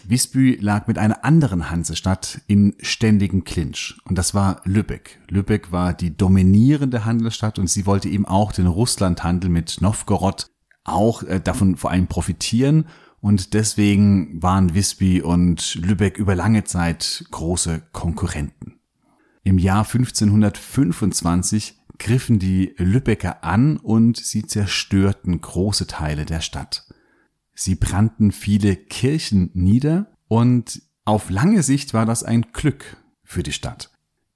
Visby 0.05 0.59
lag 0.61 0.87
mit 0.87 0.97
einer 0.97 1.25
anderen 1.25 1.69
Hansestadt 1.69 2.39
in 2.47 2.73
ständigem 2.79 3.43
Clinch. 3.43 3.97
Und 4.05 4.17
das 4.17 4.33
war 4.33 4.61
Lübeck. 4.63 5.19
Lübeck 5.27 5.73
war 5.73 5.93
die 5.93 6.15
dominierende 6.15 7.03
Handelsstadt 7.03 7.59
und 7.59 7.69
sie 7.69 7.85
wollte 7.85 8.07
eben 8.07 8.25
auch 8.25 8.53
den 8.53 8.67
Russlandhandel 8.67 9.49
mit 9.49 9.81
Novgorod 9.81 10.49
auch 10.91 11.23
äh, 11.23 11.39
davon 11.39 11.75
vor 11.75 11.91
allem 11.91 12.07
profitieren 12.07 12.85
und 13.21 13.53
deswegen 13.53 14.41
waren 14.41 14.73
Visby 14.73 15.21
und 15.21 15.75
Lübeck 15.75 16.17
über 16.17 16.35
lange 16.35 16.63
Zeit 16.63 17.25
große 17.31 17.81
Konkurrenten. 17.91 18.79
Im 19.43 19.57
Jahr 19.57 19.85
1525 19.85 21.77
griffen 21.97 22.39
die 22.39 22.73
Lübecker 22.77 23.43
an 23.43 23.77
und 23.77 24.17
sie 24.17 24.45
zerstörten 24.45 25.41
große 25.41 25.87
Teile 25.87 26.25
der 26.25 26.41
Stadt. 26.41 26.87
Sie 27.53 27.75
brannten 27.75 28.31
viele 28.31 28.77
Kirchen 28.77 29.51
nieder 29.53 30.07
und 30.27 30.81
auf 31.03 31.29
lange 31.29 31.63
Sicht 31.63 31.93
war 31.93 32.05
das 32.05 32.23
ein 32.23 32.47
Glück 32.53 32.97
für 33.23 33.43
die 33.43 33.51
Stadt. 33.51 33.91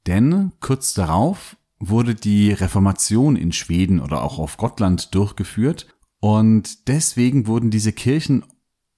Denn 0.08 0.52
kurz 0.60 0.94
darauf 0.94 1.56
wurde 1.80 2.16
die 2.16 2.52
Reformation 2.52 3.38
in 3.38 3.54
Schweden 3.54 4.02
oder 4.02 4.24
auch 4.24 4.40
auf 4.40 4.58
Gottland 4.58 5.16
durchgeführt 5.16 5.93
und 6.24 6.88
deswegen 6.88 7.48
wurden 7.48 7.70
diese 7.70 7.92
Kirchen 7.92 8.46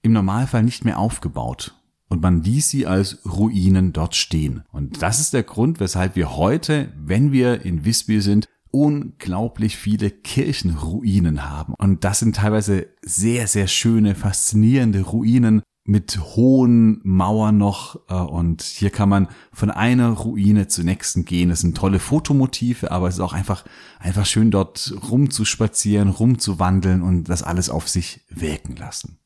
im 0.02 0.12
Normalfall 0.12 0.62
nicht 0.62 0.84
mehr 0.84 1.00
aufgebaut. 1.00 1.74
Und 2.06 2.22
man 2.22 2.44
ließ 2.44 2.68
sie 2.68 2.86
als 2.86 3.26
Ruinen 3.26 3.92
dort 3.92 4.14
stehen. 4.14 4.62
Und 4.70 5.02
das 5.02 5.18
ist 5.18 5.34
der 5.34 5.42
Grund, 5.42 5.80
weshalb 5.80 6.14
wir 6.14 6.36
heute, 6.36 6.92
wenn 6.96 7.32
wir 7.32 7.62
in 7.62 7.84
Visby 7.84 8.20
sind, 8.20 8.48
unglaublich 8.70 9.76
viele 9.76 10.12
Kirchenruinen 10.12 11.50
haben. 11.50 11.74
Und 11.74 12.04
das 12.04 12.20
sind 12.20 12.36
teilweise 12.36 12.86
sehr, 13.02 13.48
sehr 13.48 13.66
schöne, 13.66 14.14
faszinierende 14.14 15.00
Ruinen 15.00 15.62
mit 15.86 16.18
hohen 16.18 17.00
Mauern 17.04 17.56
noch. 17.56 18.00
Äh, 18.08 18.14
und 18.14 18.62
hier 18.62 18.90
kann 18.90 19.08
man 19.08 19.28
von 19.52 19.70
einer 19.70 20.10
Ruine 20.10 20.68
zur 20.68 20.84
nächsten 20.84 21.24
gehen. 21.24 21.50
Es 21.50 21.60
sind 21.60 21.76
tolle 21.76 22.00
Fotomotive, 22.00 22.90
aber 22.90 23.08
es 23.08 23.14
ist 23.14 23.20
auch 23.20 23.32
einfach, 23.32 23.64
einfach 23.98 24.26
schön 24.26 24.50
dort 24.50 24.94
rumzuspazieren, 25.10 26.08
rumzuwandeln 26.08 27.02
und 27.02 27.24
das 27.24 27.42
alles 27.42 27.70
auf 27.70 27.88
sich 27.88 28.20
wirken 28.28 28.76
lassen. 28.76 29.18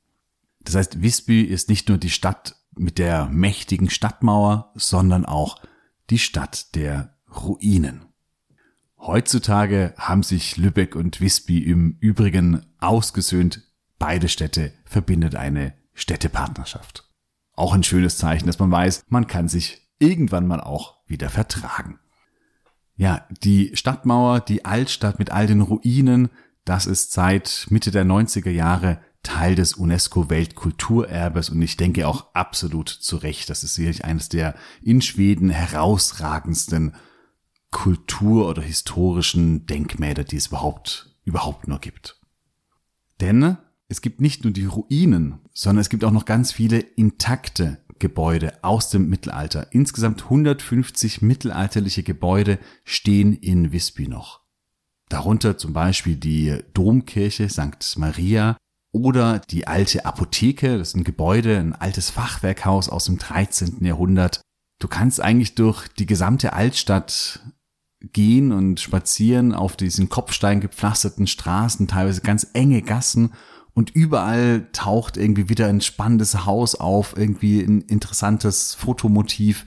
Das 0.60 0.74
heißt, 0.74 1.02
Visby 1.02 1.42
ist 1.42 1.68
nicht 1.68 1.88
nur 1.88 1.98
die 1.98 2.10
Stadt 2.10 2.56
mit 2.76 2.98
der 2.98 3.26
mächtigen 3.26 3.90
Stadtmauer, 3.90 4.70
sondern 4.74 5.24
auch 5.24 5.60
die 6.10 6.18
Stadt 6.18 6.74
der 6.74 7.14
Ruinen. 7.44 8.04
Heutzutage 8.98 9.94
haben 9.96 10.22
sich 10.22 10.58
Lübeck 10.58 10.94
und 10.94 11.22
Visby 11.22 11.58
im 11.58 11.96
Übrigen 12.00 12.66
ausgesöhnt. 12.78 13.62
Beide 13.98 14.28
Städte 14.28 14.72
verbindet 14.84 15.36
eine 15.36 15.79
Städtepartnerschaft. 16.00 17.08
Auch 17.54 17.74
ein 17.74 17.82
schönes 17.82 18.18
Zeichen, 18.18 18.46
dass 18.46 18.58
man 18.58 18.70
weiß, 18.70 19.04
man 19.08 19.26
kann 19.26 19.48
sich 19.48 19.88
irgendwann 19.98 20.46
mal 20.46 20.60
auch 20.60 20.96
wieder 21.06 21.28
vertragen. 21.28 21.98
Ja, 22.96 23.26
die 23.42 23.70
Stadtmauer, 23.74 24.40
die 24.40 24.64
Altstadt 24.64 25.18
mit 25.18 25.30
all 25.30 25.46
den 25.46 25.60
Ruinen, 25.60 26.30
das 26.64 26.86
ist 26.86 27.12
seit 27.12 27.66
Mitte 27.70 27.90
der 27.90 28.04
90er 28.04 28.50
Jahre 28.50 29.00
Teil 29.22 29.54
des 29.54 29.74
UNESCO-Weltkulturerbes 29.74 31.50
und 31.50 31.60
ich 31.60 31.76
denke 31.76 32.08
auch 32.08 32.34
absolut 32.34 32.88
zu 32.88 33.16
Recht. 33.16 33.50
Das 33.50 33.64
ist 33.64 33.74
sicherlich 33.74 34.04
eines 34.04 34.30
der 34.30 34.54
in 34.82 35.02
Schweden 35.02 35.50
herausragendsten 35.50 36.94
Kultur- 37.70 38.48
oder 38.48 38.62
historischen 38.62 39.66
Denkmäler, 39.66 40.24
die 40.24 40.36
es 40.36 40.46
überhaupt, 40.46 41.14
überhaupt 41.24 41.68
nur 41.68 41.78
gibt. 41.78 42.18
Denn 43.20 43.58
es 43.90 44.00
gibt 44.00 44.20
nicht 44.20 44.44
nur 44.44 44.52
die 44.52 44.64
Ruinen, 44.64 45.40
sondern 45.52 45.80
es 45.80 45.88
gibt 45.88 46.04
auch 46.04 46.12
noch 46.12 46.24
ganz 46.24 46.52
viele 46.52 46.78
intakte 46.78 47.78
Gebäude 47.98 48.54
aus 48.62 48.88
dem 48.88 49.08
Mittelalter. 49.08 49.66
Insgesamt 49.72 50.22
150 50.24 51.20
mittelalterliche 51.20 52.02
Gebäude 52.02 52.58
stehen 52.84 53.34
in 53.34 53.72
Visby 53.72 54.08
noch. 54.08 54.40
Darunter 55.08 55.58
zum 55.58 55.72
Beispiel 55.72 56.16
die 56.16 56.56
Domkirche 56.72 57.48
St. 57.48 57.98
Maria, 57.98 58.56
oder 58.92 59.38
die 59.38 59.66
alte 59.68 60.04
Apotheke, 60.04 60.78
das 60.78 60.88
ist 60.88 60.96
ein 60.96 61.04
Gebäude, 61.04 61.58
ein 61.58 61.74
altes 61.74 62.10
Fachwerkhaus 62.10 62.88
aus 62.88 63.04
dem 63.04 63.18
13. 63.18 63.84
Jahrhundert. 63.84 64.40
Du 64.80 64.88
kannst 64.88 65.20
eigentlich 65.20 65.54
durch 65.54 65.86
die 65.88 66.06
gesamte 66.06 66.54
Altstadt 66.54 67.40
gehen 68.00 68.50
und 68.50 68.80
spazieren 68.80 69.54
auf 69.54 69.76
diesen 69.76 70.08
Kopfstein 70.08 70.60
gepflasterten 70.60 71.26
Straßen, 71.26 71.86
teilweise 71.86 72.22
ganz 72.22 72.48
enge 72.52 72.82
Gassen 72.82 73.32
und 73.80 73.88
überall 73.96 74.68
taucht 74.72 75.16
irgendwie 75.16 75.48
wieder 75.48 75.66
ein 75.66 75.80
spannendes 75.80 76.44
Haus 76.44 76.74
auf, 76.74 77.16
irgendwie 77.16 77.62
ein 77.62 77.80
interessantes 77.80 78.74
Fotomotiv. 78.74 79.64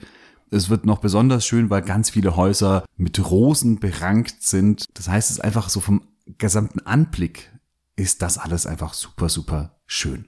Es 0.52 0.68
wird 0.68 0.86
noch 0.86 0.98
besonders 0.98 1.44
schön, 1.44 1.68
weil 1.68 1.82
ganz 1.82 2.10
viele 2.10 2.36
Häuser 2.36 2.84
mit 2.96 3.28
Rosen 3.28 3.80
berankt 3.80 4.44
sind. 4.44 4.84
Das 4.94 5.08
heißt, 5.08 5.30
es 5.30 5.38
ist 5.38 5.42
einfach 5.42 5.68
so 5.68 5.80
vom 5.80 6.02
gesamten 6.38 6.78
Anblick 6.86 7.50
ist 7.96 8.22
das 8.22 8.38
alles 8.38 8.68
einfach 8.68 8.94
super, 8.94 9.28
super 9.28 9.80
schön. 9.84 10.26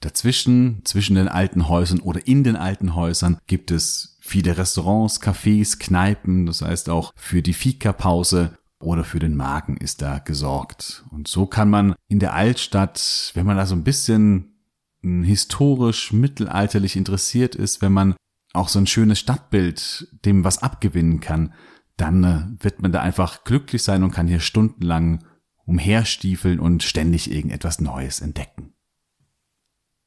Dazwischen, 0.00 0.80
zwischen 0.84 1.16
den 1.16 1.28
alten 1.28 1.68
Häusern 1.68 2.00
oder 2.00 2.26
in 2.26 2.42
den 2.42 2.56
alten 2.56 2.94
Häusern 2.94 3.36
gibt 3.46 3.70
es 3.70 4.16
viele 4.18 4.56
Restaurants, 4.56 5.20
Cafés, 5.20 5.78
Kneipen, 5.78 6.46
das 6.46 6.62
heißt 6.62 6.88
auch 6.88 7.12
für 7.16 7.42
die 7.42 7.52
Fika-Pause 7.52 8.57
oder 8.80 9.04
für 9.04 9.18
den 9.18 9.36
Magen 9.36 9.76
ist 9.76 10.02
da 10.02 10.18
gesorgt. 10.18 11.04
Und 11.10 11.28
so 11.28 11.46
kann 11.46 11.70
man 11.70 11.94
in 12.08 12.18
der 12.18 12.34
Altstadt, 12.34 13.32
wenn 13.34 13.46
man 13.46 13.56
da 13.56 13.66
so 13.66 13.74
ein 13.74 13.84
bisschen 13.84 14.62
hm, 15.02 15.22
historisch, 15.22 16.12
mittelalterlich 16.12 16.96
interessiert 16.96 17.54
ist, 17.54 17.82
wenn 17.82 17.92
man 17.92 18.14
auch 18.52 18.68
so 18.68 18.78
ein 18.78 18.86
schönes 18.86 19.18
Stadtbild 19.18 20.08
dem 20.24 20.44
was 20.44 20.62
abgewinnen 20.62 21.20
kann, 21.20 21.52
dann 21.96 22.24
äh, 22.24 22.62
wird 22.62 22.80
man 22.80 22.92
da 22.92 23.00
einfach 23.00 23.44
glücklich 23.44 23.82
sein 23.82 24.02
und 24.02 24.12
kann 24.12 24.28
hier 24.28 24.40
stundenlang 24.40 25.24
umherstiefeln 25.64 26.60
und 26.60 26.82
ständig 26.82 27.30
irgendetwas 27.30 27.80
Neues 27.80 28.20
entdecken. 28.20 28.72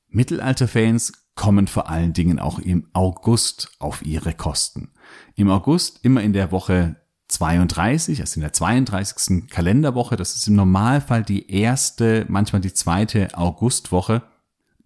Mittelalterfans 0.08 1.14
kommen 1.36 1.68
vor 1.68 1.90
allen 1.90 2.14
Dingen 2.14 2.40
auch 2.40 2.60
im 2.60 2.90
August 2.94 3.72
auf 3.80 4.06
ihre 4.06 4.34
Kosten. 4.34 4.92
Im 5.36 5.50
August 5.50 6.04
immer 6.04 6.22
in 6.22 6.34
der 6.34 6.52
Woche 6.52 7.01
32, 7.32 8.22
also 8.22 8.36
in 8.36 8.42
der 8.42 8.54
32. 8.54 9.50
Kalenderwoche, 9.50 10.16
das 10.16 10.36
ist 10.36 10.48
im 10.48 10.56
Normalfall 10.56 11.24
die 11.24 11.52
erste, 11.52 12.26
manchmal 12.28 12.62
die 12.62 12.74
zweite 12.74 13.38
Augustwoche. 13.38 14.24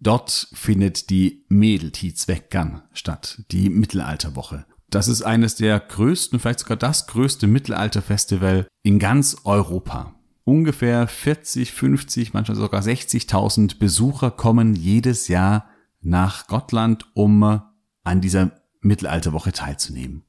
Dort 0.00 0.48
findet 0.52 1.10
die 1.10 1.44
Mädeltidsweckern 1.48 2.82
statt, 2.92 3.42
die 3.50 3.70
Mittelalterwoche. 3.70 4.66
Das 4.88 5.08
ist 5.08 5.22
eines 5.22 5.56
der 5.56 5.80
größten, 5.80 6.38
vielleicht 6.38 6.60
sogar 6.60 6.76
das 6.76 7.06
größte 7.06 7.46
Mittelalterfestival 7.46 8.68
in 8.82 8.98
ganz 8.98 9.36
Europa. 9.44 10.14
Ungefähr 10.44 11.08
40, 11.08 11.72
50, 11.72 12.32
manchmal 12.32 12.56
sogar 12.56 12.80
60.000 12.80 13.78
Besucher 13.78 14.30
kommen 14.30 14.74
jedes 14.76 15.26
Jahr 15.26 15.68
nach 16.00 16.46
Gottland, 16.46 17.06
um 17.14 17.42
an 18.04 18.20
dieser 18.20 18.52
Mittelalterwoche 18.80 19.50
teilzunehmen. 19.50 20.25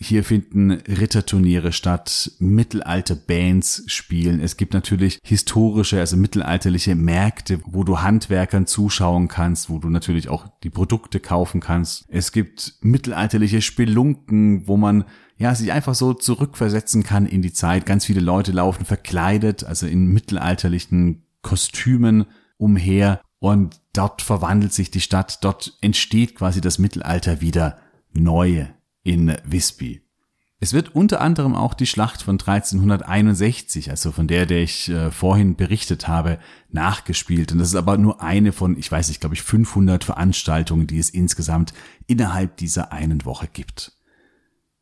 Hier 0.00 0.24
finden 0.24 0.72
Ritterturniere 0.72 1.72
statt, 1.72 2.32
Mittelalter-Bands 2.40 3.84
spielen. 3.86 4.40
Es 4.40 4.56
gibt 4.56 4.74
natürlich 4.74 5.20
historische, 5.22 6.00
also 6.00 6.16
mittelalterliche 6.16 6.96
Märkte, 6.96 7.60
wo 7.64 7.84
du 7.84 8.00
Handwerkern 8.00 8.66
zuschauen 8.66 9.28
kannst, 9.28 9.70
wo 9.70 9.78
du 9.78 9.88
natürlich 9.88 10.28
auch 10.28 10.48
die 10.64 10.70
Produkte 10.70 11.20
kaufen 11.20 11.60
kannst. 11.60 12.06
Es 12.08 12.32
gibt 12.32 12.74
mittelalterliche 12.80 13.62
Spelunken, 13.62 14.66
wo 14.66 14.76
man 14.76 15.04
ja 15.36 15.54
sich 15.54 15.70
einfach 15.70 15.94
so 15.94 16.12
zurückversetzen 16.12 17.04
kann 17.04 17.26
in 17.26 17.42
die 17.42 17.52
Zeit. 17.52 17.86
Ganz 17.86 18.04
viele 18.04 18.20
Leute 18.20 18.50
laufen 18.50 18.84
verkleidet, 18.84 19.62
also 19.62 19.86
in 19.86 20.06
mittelalterlichen 20.06 21.22
Kostümen 21.42 22.26
umher 22.56 23.20
und 23.38 23.80
dort 23.92 24.22
verwandelt 24.22 24.72
sich 24.72 24.90
die 24.90 25.00
Stadt, 25.00 25.44
dort 25.44 25.76
entsteht 25.82 26.34
quasi 26.34 26.60
das 26.60 26.78
Mittelalter 26.78 27.40
wieder 27.40 27.78
neu 28.12 28.66
in 29.04 29.36
Visby. 29.44 30.04
Es 30.60 30.72
wird 30.72 30.94
unter 30.94 31.20
anderem 31.20 31.54
auch 31.54 31.74
die 31.74 31.86
Schlacht 31.86 32.22
von 32.22 32.34
1361, 32.34 33.90
also 33.90 34.12
von 34.12 34.26
der, 34.26 34.46
der 34.46 34.62
ich 34.62 34.88
äh, 34.88 35.10
vorhin 35.10 35.56
berichtet 35.56 36.08
habe, 36.08 36.38
nachgespielt. 36.70 37.52
Und 37.52 37.58
das 37.58 37.68
ist 37.68 37.74
aber 37.74 37.98
nur 37.98 38.22
eine 38.22 38.52
von, 38.52 38.78
ich 38.78 38.90
weiß 38.90 39.08
nicht, 39.08 39.20
glaube 39.20 39.34
ich, 39.34 39.42
500 39.42 40.04
Veranstaltungen, 40.04 40.86
die 40.86 40.98
es 40.98 41.10
insgesamt 41.10 41.74
innerhalb 42.06 42.56
dieser 42.56 42.92
einen 42.92 43.26
Woche 43.26 43.46
gibt. 43.52 43.92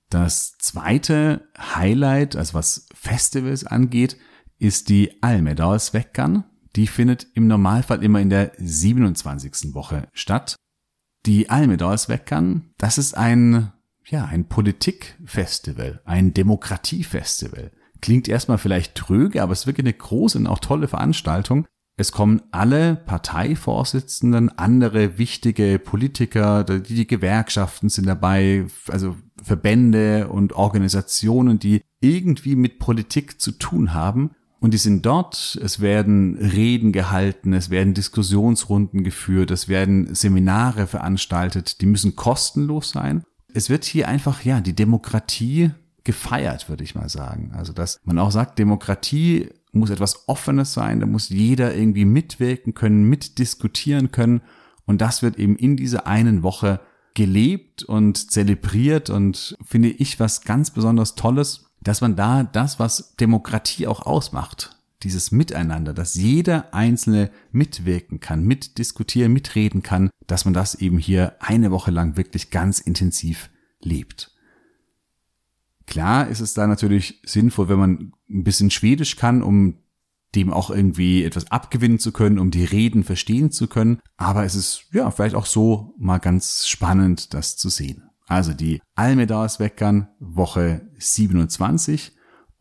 Das 0.09 0.57
zweite 0.59 1.49
Highlight, 1.75 2.37
also 2.37 2.55
was 2.55 2.87
Festivals 2.95 3.65
angeht, 3.65 4.19
ist 4.59 4.89
die 4.89 5.21
Almedalsveckan. 5.23 6.45
Die 6.77 6.87
findet 6.87 7.27
im 7.35 7.49
Normalfall 7.49 8.05
immer 8.05 8.21
in 8.21 8.31
der 8.31 8.53
27. 8.57 9.75
Woche 9.75 10.07
statt. 10.13 10.55
Die 11.27 11.51
Almedalsveckan, 11.51 12.71
das 12.79 12.99
ist 12.99 13.17
ein 13.17 13.73
ja, 14.13 14.27
ein 14.27 14.47
Politikfestival, 14.47 16.03
ein 16.05 16.35
Demokratiefestival. 16.35 17.73
Klingt 18.03 18.29
erstmal 18.29 18.59
vielleicht 18.59 18.95
tröge, 18.95 19.43
aber 19.43 19.53
es 19.53 19.61
ist 19.61 19.67
wirklich 19.67 19.87
eine 19.87 19.95
große 19.95 20.37
und 20.37 20.47
auch 20.47 20.59
tolle 20.59 20.87
Veranstaltung. 20.87 21.67
Es 21.97 22.13
kommen 22.13 22.43
alle 22.51 22.97
Parteivorsitzenden, 22.97 24.51
andere 24.59 25.17
wichtige 25.17 25.79
Politiker, 25.79 26.65
die, 26.65 27.07
Gewerkschaften 27.07 27.89
sind 27.89 28.07
dabei, 28.07 28.67
also 28.89 29.17
Verbände 29.43 30.29
und 30.29 30.53
Organisationen, 30.53 31.59
die 31.59 31.81
irgendwie 32.01 32.57
mit 32.57 32.79
Politik 32.79 33.41
zu 33.41 33.53
tun 33.53 33.95
haben. 33.95 34.33
Und 34.61 34.75
die 34.75 34.79
sind 34.79 35.07
dort, 35.07 35.59
es 35.63 35.81
werden 35.81 36.37
Reden 36.37 36.93
gehalten, 36.93 37.53
es 37.53 37.71
werden 37.71 37.95
Diskussionsrunden 37.95 39.05
geführt, 39.05 39.51
es 39.51 39.69
werden 39.69 40.15
Seminare 40.15 40.87
veranstaltet, 40.87 41.81
die 41.81 41.87
müssen 41.87 42.15
kostenlos 42.15 42.91
sein 42.91 43.25
es 43.55 43.71
wird 43.71 43.85
hier 43.85 44.09
einfach, 44.09 44.45
ja, 44.45 44.61
die 44.61 44.75
Demokratie 44.75 45.71
gefeiert, 46.05 46.69
würde 46.69 46.85
ich 46.85 46.95
mal 46.95 47.09
sagen. 47.09 47.53
Also, 47.55 47.73
dass 47.73 48.01
man 48.05 48.19
auch 48.19 48.31
sagt, 48.31 48.59
Demokratie 48.59 49.49
muss 49.73 49.91
etwas 49.91 50.29
Offenes 50.29 50.75
sein, 50.75 51.01
da 51.01 51.07
muss 51.07 51.29
jeder 51.29 51.75
irgendwie 51.75 52.05
mitwirken 52.05 52.75
können, 52.75 53.05
mitdiskutieren 53.05 54.11
können. 54.11 54.43
Und 54.85 55.01
das 55.01 55.23
wird 55.23 55.39
eben 55.39 55.57
in 55.57 55.77
dieser 55.77 56.07
einen 56.07 56.43
Woche 56.43 56.81
gelebt 57.15 57.83
und 57.83 58.31
zelebriert 58.31 59.11
und 59.11 59.57
finde 59.65 59.89
ich 59.89 60.19
was 60.19 60.43
ganz 60.43 60.71
besonders 60.71 61.15
Tolles, 61.15 61.67
dass 61.81 62.01
man 62.01 62.17
da 62.17 62.43
das, 62.43 62.79
was 62.79 63.17
Demokratie 63.17 63.87
auch 63.87 64.07
ausmacht, 64.07 64.72
dieses 65.03 65.33
Miteinander, 65.33 65.93
dass 65.95 66.15
jeder 66.15 66.73
Einzelne 66.75 67.31
mitwirken 67.51 68.21
kann, 68.21 68.45
mitdiskutieren, 68.45 69.33
mitreden 69.33 69.83
kann, 69.83 70.11
dass 70.27 70.45
man 70.45 70.55
das 70.55 70.75
eben 70.75 70.99
hier 70.99 71.37
eine 71.41 71.71
Woche 71.71 71.91
lang 71.91 72.17
wirklich 72.17 72.51
ganz 72.51 72.79
intensiv 72.79 73.51
lebt. 73.81 74.31
Klar 75.87 76.29
ist 76.29 76.41
es 76.41 76.55
da 76.55 76.67
natürlich 76.67 77.21
sinnvoll, 77.25 77.69
wenn 77.69 77.79
man 77.79 78.13
ein 78.31 78.45
bisschen 78.45 78.71
Schwedisch 78.71 79.17
kann, 79.17 79.43
um 79.43 79.79
dem 80.35 80.53
auch 80.53 80.71
irgendwie 80.71 81.25
etwas 81.25 81.51
abgewinnen 81.51 81.99
zu 81.99 82.13
können, 82.13 82.39
um 82.39 82.51
die 82.51 82.65
Reden 82.65 83.05
verstehen 83.05 83.51
zu 83.51 83.69
können. 83.69 83.99
Aber 84.17 84.45
es 84.45 84.55
ist 84.55 84.87
ja 84.93 85.11
vielleicht 85.11 85.35
auch 85.35 85.47
so 85.47 85.95
mal 85.99 86.19
ganz 86.19 86.67
spannend, 86.67 87.35
das 87.35 87.57
zu 87.57 87.69
sehen. 87.69 88.05
Also 88.27 88.55
die 88.55 88.81
Almedalsweckern 88.95 90.09
Woche 90.19 90.89
27 90.97 92.13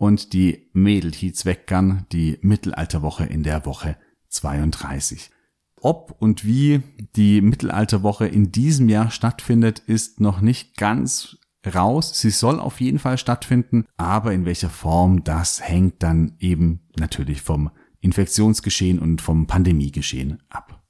und 0.02 0.34
die 0.34 0.68
Mädelhitzweckern 0.74 2.08
die 2.12 2.40
Mittelalterwoche 2.42 3.24
in 3.24 3.44
der 3.44 3.68
Woche 3.68 3.98
32. 4.30 5.30
Ob 5.76 6.16
und 6.20 6.44
wie 6.44 6.82
die 7.16 7.40
Mittelalterwoche 7.40 8.26
in 8.26 8.52
diesem 8.52 8.90
Jahr 8.90 9.12
stattfindet, 9.12 9.78
ist 9.78 10.20
noch 10.20 10.42
nicht 10.42 10.76
ganz 10.76 11.38
raus. 11.72 12.20
Sie 12.20 12.32
soll 12.32 12.60
auf 12.60 12.82
jeden 12.82 12.98
Fall 12.98 13.20
stattfinden, 13.20 13.86
aber 13.96 14.34
in 14.34 14.44
welcher 14.46 14.72
Form, 14.72 15.24
das 15.24 15.62
hängt 15.62 16.02
dann 16.02 16.34
eben 16.40 16.80
natürlich 16.98 17.44
vom 17.44 17.70
Infektionsgeschehen 18.00 18.98
und 18.98 19.22
vom 19.22 19.46
Pandemiegeschehen 19.46 20.42
ab. 20.50 20.82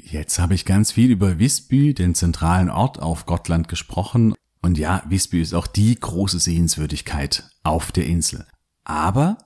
Jetzt 0.00 0.38
habe 0.38 0.54
ich 0.54 0.64
ganz 0.64 0.92
viel 0.92 1.10
über 1.10 1.40
Visby, 1.40 1.92
den 1.92 2.14
zentralen 2.14 2.70
Ort 2.70 3.02
auf 3.02 3.26
Gottland, 3.26 3.66
gesprochen 3.66 4.34
und 4.64 4.78
ja, 4.78 5.02
Visby 5.06 5.42
ist 5.42 5.52
auch 5.52 5.66
die 5.66 5.94
große 5.94 6.38
Sehenswürdigkeit 6.38 7.44
auf 7.64 7.92
der 7.92 8.06
Insel. 8.06 8.46
Aber 8.82 9.36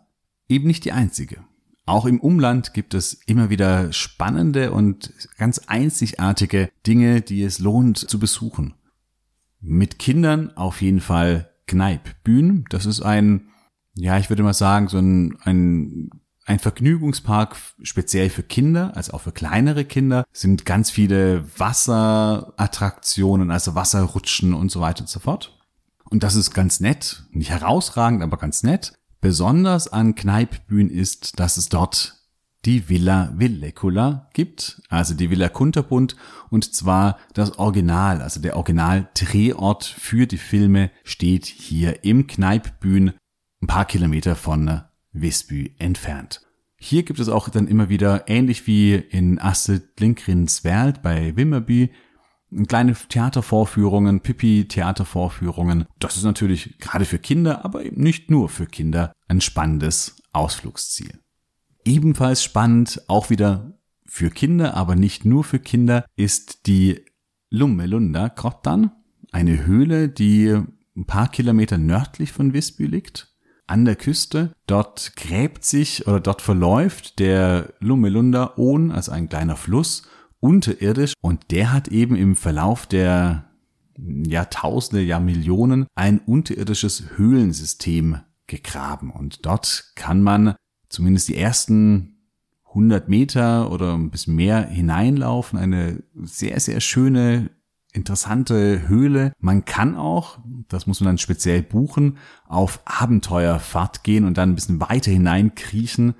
eben 0.48 0.68
nicht 0.68 0.84
die 0.84 0.92
einzige. 0.92 1.42
Auch 1.86 2.06
im 2.06 2.20
Umland 2.20 2.72
gibt 2.72 2.94
es 2.94 3.14
immer 3.26 3.50
wieder 3.50 3.92
spannende 3.92 4.70
und 4.70 5.12
ganz 5.36 5.58
einzigartige 5.66 6.70
Dinge, 6.86 7.20
die 7.20 7.42
es 7.42 7.58
lohnt 7.58 7.98
zu 7.98 8.20
besuchen. 8.20 8.74
Mit 9.58 9.98
Kindern 9.98 10.56
auf 10.56 10.82
jeden 10.82 11.00
Fall 11.00 11.50
Kneippbühn. 11.66 12.66
Das 12.70 12.86
ist 12.86 13.02
ein, 13.02 13.48
ja, 13.96 14.18
ich 14.18 14.28
würde 14.30 14.44
mal 14.44 14.54
sagen, 14.54 14.86
so 14.86 14.98
ein, 14.98 15.36
ein 15.40 16.10
ein 16.48 16.58
Vergnügungspark 16.58 17.56
speziell 17.82 18.30
für 18.30 18.42
Kinder, 18.42 18.96
also 18.96 19.12
auch 19.12 19.20
für 19.20 19.32
kleinere 19.32 19.84
Kinder, 19.84 20.24
sind 20.32 20.64
ganz 20.64 20.90
viele 20.90 21.44
Wasserattraktionen, 21.58 23.50
also 23.50 23.74
Wasserrutschen 23.74 24.54
und 24.54 24.70
so 24.70 24.80
weiter 24.80 25.02
und 25.02 25.10
so 25.10 25.20
fort. 25.20 25.58
Und 26.08 26.22
das 26.22 26.36
ist 26.36 26.54
ganz 26.54 26.80
nett, 26.80 27.24
nicht 27.32 27.50
herausragend, 27.50 28.22
aber 28.22 28.38
ganz 28.38 28.62
nett. 28.62 28.94
Besonders 29.20 29.92
an 29.92 30.14
Kneippbühnen 30.14 30.90
ist, 30.90 31.38
dass 31.38 31.58
es 31.58 31.68
dort 31.68 32.14
die 32.64 32.88
Villa 32.88 33.30
Villecula 33.36 34.30
gibt, 34.32 34.80
also 34.88 35.12
die 35.12 35.28
Villa 35.28 35.50
Kunterbund, 35.50 36.16
und 36.48 36.74
zwar 36.74 37.18
das 37.34 37.58
Original, 37.58 38.22
also 38.22 38.40
der 38.40 38.56
Original-Drehort 38.56 39.84
für 39.84 40.26
die 40.26 40.38
Filme 40.38 40.90
steht 41.04 41.44
hier 41.44 42.04
im 42.04 42.26
Kneippbühn, 42.26 43.12
ein 43.60 43.66
paar 43.66 43.84
Kilometer 43.84 44.34
von 44.34 44.87
Visby 45.20 45.74
entfernt. 45.78 46.40
Hier 46.80 47.02
gibt 47.02 47.18
es 47.18 47.28
auch 47.28 47.48
dann 47.48 47.66
immer 47.66 47.88
wieder, 47.88 48.28
ähnlich 48.28 48.66
wie 48.68 48.94
in 48.94 49.40
Astrid 49.40 49.98
Lindgrens 49.98 50.62
Welt 50.62 51.02
bei 51.02 51.34
Wimmerby, 51.36 51.90
kleine 52.68 52.94
Theatervorführungen, 52.94 54.20
Pipi-Theatervorführungen. 54.20 55.86
Das 55.98 56.16
ist 56.16 56.22
natürlich 56.22 56.78
gerade 56.78 57.04
für 57.04 57.18
Kinder, 57.18 57.64
aber 57.64 57.84
eben 57.84 58.00
nicht 58.00 58.30
nur 58.30 58.48
für 58.48 58.66
Kinder 58.66 59.12
ein 59.26 59.40
spannendes 59.40 60.22
Ausflugsziel. 60.32 61.18
Ebenfalls 61.84 62.44
spannend, 62.44 63.02
auch 63.08 63.28
wieder 63.28 63.78
für 64.06 64.30
Kinder, 64.30 64.74
aber 64.74 64.94
nicht 64.94 65.24
nur 65.24 65.42
für 65.42 65.58
Kinder, 65.58 66.04
ist 66.16 66.66
die 66.66 67.04
Lummelunda 67.50 68.28
Grottan, 68.28 68.92
eine 69.32 69.66
Höhle, 69.66 70.08
die 70.08 70.56
ein 70.96 71.06
paar 71.06 71.28
Kilometer 71.28 71.76
nördlich 71.76 72.32
von 72.32 72.52
Visby 72.52 72.86
liegt 72.86 73.27
an 73.68 73.84
der 73.84 73.96
Küste. 73.96 74.52
Dort 74.66 75.14
gräbt 75.16 75.64
sich 75.64 76.06
oder 76.06 76.20
dort 76.20 76.42
verläuft 76.42 77.18
der 77.18 77.72
Lumelunda 77.80 78.54
Ohn, 78.56 78.90
also 78.90 79.12
ein 79.12 79.28
kleiner 79.28 79.56
Fluss, 79.56 80.02
unterirdisch 80.40 81.14
und 81.20 81.50
der 81.50 81.72
hat 81.72 81.88
eben 81.88 82.16
im 82.16 82.36
Verlauf 82.36 82.86
der 82.86 83.44
Jahrtausende, 83.96 85.02
Jahrmillionen 85.02 85.86
ein 85.94 86.20
unterirdisches 86.20 87.16
Höhlensystem 87.16 88.20
gegraben 88.46 89.10
und 89.10 89.44
dort 89.44 89.92
kann 89.96 90.22
man 90.22 90.54
zumindest 90.88 91.28
die 91.28 91.36
ersten 91.36 92.18
100 92.68 93.08
Meter 93.08 93.70
oder 93.72 93.94
ein 93.94 94.10
bisschen 94.10 94.36
mehr 94.36 94.66
hineinlaufen. 94.66 95.58
Eine 95.58 96.02
sehr, 96.14 96.60
sehr 96.60 96.80
schöne, 96.80 97.50
interessante 97.98 98.88
Höhle. 98.88 99.32
Man 99.38 99.64
kann 99.64 99.96
auch, 99.96 100.38
das 100.68 100.86
muss 100.86 101.00
man 101.00 101.08
dann 101.08 101.18
speziell 101.18 101.62
buchen, 101.62 102.18
auf 102.46 102.80
Abenteuerfahrt 102.84 104.04
gehen 104.04 104.24
und 104.24 104.38
dann 104.38 104.50
ein 104.50 104.54
bisschen 104.54 104.80
weiter 104.80 105.10
hineinkriechen. 105.10 106.14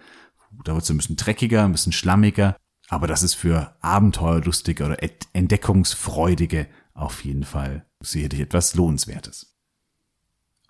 Da 0.65 0.75
wird 0.75 0.85
es 0.85 0.91
ein 0.91 0.97
bisschen 0.99 1.17
dreckiger, 1.17 1.65
ein 1.65 1.73
bisschen 1.73 1.93
schlammiger. 1.93 2.57
Aber 2.89 3.07
das 3.07 3.23
ist 3.23 3.35
für 3.35 3.77
Abenteuerlustige 3.81 4.85
oder 4.85 4.97
Entdeckungsfreudige 5.33 6.67
auf 6.95 7.25
jeden 7.25 7.45
Fall 7.45 7.87
sicherlich 8.01 8.41
etwas 8.41 8.75
Lohnenswertes. 8.75 9.55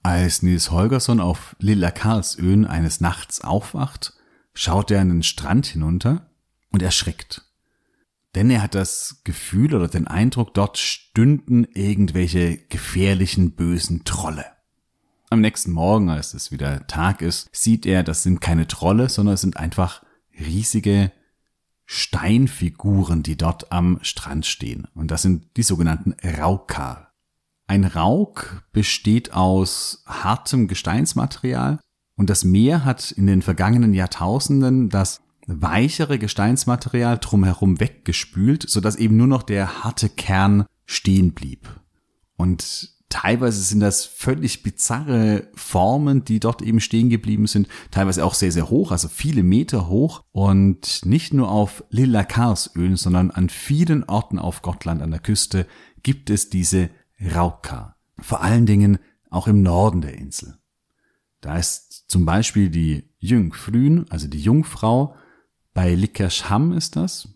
Als 0.02 0.42
Nils 0.42 0.70
Holgersson 0.70 1.20
auf 1.20 1.56
Lilla 1.58 1.90
Karlsöen 1.90 2.66
eines 2.66 3.00
Nachts 3.00 3.40
aufwacht, 3.40 4.14
schaut 4.54 4.90
er 4.90 5.00
an 5.00 5.08
den 5.08 5.22
Strand 5.22 5.66
hinunter 5.66 6.30
und 6.70 6.82
erschrickt. 6.82 7.47
Denn 8.38 8.50
er 8.50 8.62
hat 8.62 8.76
das 8.76 9.22
Gefühl 9.24 9.74
oder 9.74 9.88
den 9.88 10.06
Eindruck, 10.06 10.54
dort 10.54 10.78
stünden 10.78 11.64
irgendwelche 11.74 12.56
gefährlichen, 12.56 13.56
bösen 13.56 14.04
Trolle. 14.04 14.44
Am 15.28 15.40
nächsten 15.40 15.72
Morgen, 15.72 16.08
als 16.08 16.34
es 16.34 16.52
wieder 16.52 16.86
Tag 16.86 17.20
ist, 17.20 17.48
sieht 17.50 17.84
er, 17.84 18.04
das 18.04 18.22
sind 18.22 18.40
keine 18.40 18.68
Trolle, 18.68 19.08
sondern 19.08 19.34
es 19.34 19.40
sind 19.40 19.56
einfach 19.56 20.04
riesige 20.38 21.10
Steinfiguren, 21.84 23.24
die 23.24 23.36
dort 23.36 23.72
am 23.72 23.98
Strand 24.02 24.46
stehen. 24.46 24.86
Und 24.94 25.10
das 25.10 25.22
sind 25.22 25.56
die 25.56 25.64
sogenannten 25.64 26.14
Raukar. 26.24 27.14
Ein 27.66 27.82
Rauk 27.82 28.62
besteht 28.72 29.32
aus 29.32 30.04
hartem 30.06 30.68
Gesteinsmaterial 30.68 31.80
und 32.14 32.30
das 32.30 32.44
Meer 32.44 32.84
hat 32.84 33.10
in 33.10 33.26
den 33.26 33.42
vergangenen 33.42 33.94
Jahrtausenden 33.94 34.90
das 34.90 35.22
weichere 35.48 36.18
Gesteinsmaterial 36.18 37.18
drumherum 37.18 37.80
weggespült, 37.80 38.68
sodass 38.68 38.96
eben 38.96 39.16
nur 39.16 39.26
noch 39.26 39.42
der 39.42 39.82
harte 39.82 40.08
Kern 40.08 40.66
stehen 40.84 41.32
blieb. 41.32 41.68
Und 42.36 42.90
teilweise 43.08 43.62
sind 43.62 43.80
das 43.80 44.04
völlig 44.04 44.62
bizarre 44.62 45.48
Formen, 45.54 46.24
die 46.24 46.38
dort 46.38 46.60
eben 46.60 46.80
stehen 46.80 47.08
geblieben 47.08 47.46
sind, 47.46 47.66
teilweise 47.90 48.24
auch 48.24 48.34
sehr, 48.34 48.52
sehr 48.52 48.68
hoch, 48.68 48.92
also 48.92 49.08
viele 49.08 49.42
Meter 49.42 49.88
hoch 49.88 50.22
und 50.32 51.04
nicht 51.06 51.32
nur 51.32 51.50
auf 51.50 51.82
Lilla 51.88 52.24
Karsöl, 52.24 52.96
sondern 52.98 53.30
an 53.30 53.48
vielen 53.48 54.04
Orten 54.04 54.38
auf 54.38 54.60
Gottland 54.60 55.00
an 55.00 55.10
der 55.10 55.20
Küste 55.20 55.66
gibt 56.02 56.28
es 56.28 56.50
diese 56.50 56.90
Rauka. 57.34 57.96
Vor 58.20 58.42
allen 58.42 58.66
Dingen 58.66 58.98
auch 59.30 59.48
im 59.48 59.62
Norden 59.62 60.02
der 60.02 60.18
Insel. 60.18 60.58
Da 61.40 61.56
ist 61.56 62.04
zum 62.08 62.24
Beispiel 62.24 62.68
die 62.68 63.10
Jungfrün, 63.18 64.06
also 64.10 64.28
die 64.28 64.40
Jungfrau. 64.40 65.14
Bei 65.80 65.94
Lickersham 65.94 66.72
ist 66.72 66.96
das. 66.96 67.28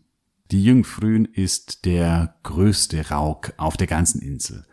Die 0.51 0.65
Jungfrün 0.65 1.27
ist 1.27 1.85
der 1.85 2.35
größte 2.43 3.09
Rauk 3.09 3.53
auf 3.57 3.77
der 3.77 3.87
ganzen 3.87 4.21
Insel. 4.21 4.67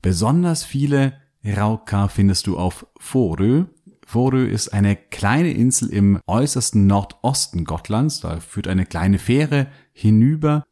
Besonders 0.00 0.64
viele 0.64 1.12
Rauka 1.44 2.08
findest 2.08 2.46
du 2.46 2.56
auf 2.56 2.86
Forö. 2.98 3.66
Forö 4.06 4.46
ist 4.46 4.72
eine 4.72 4.96
kleine 4.96 5.52
Insel 5.52 5.90
im 5.90 6.18
äußersten 6.26 6.86
Nordosten 6.86 7.66
Gottlands. 7.66 8.20
Da 8.20 8.40
führt 8.40 8.68
eine 8.68 8.86
kleine 8.86 9.18
Fähre 9.18 9.66
hinüber. 9.92 10.64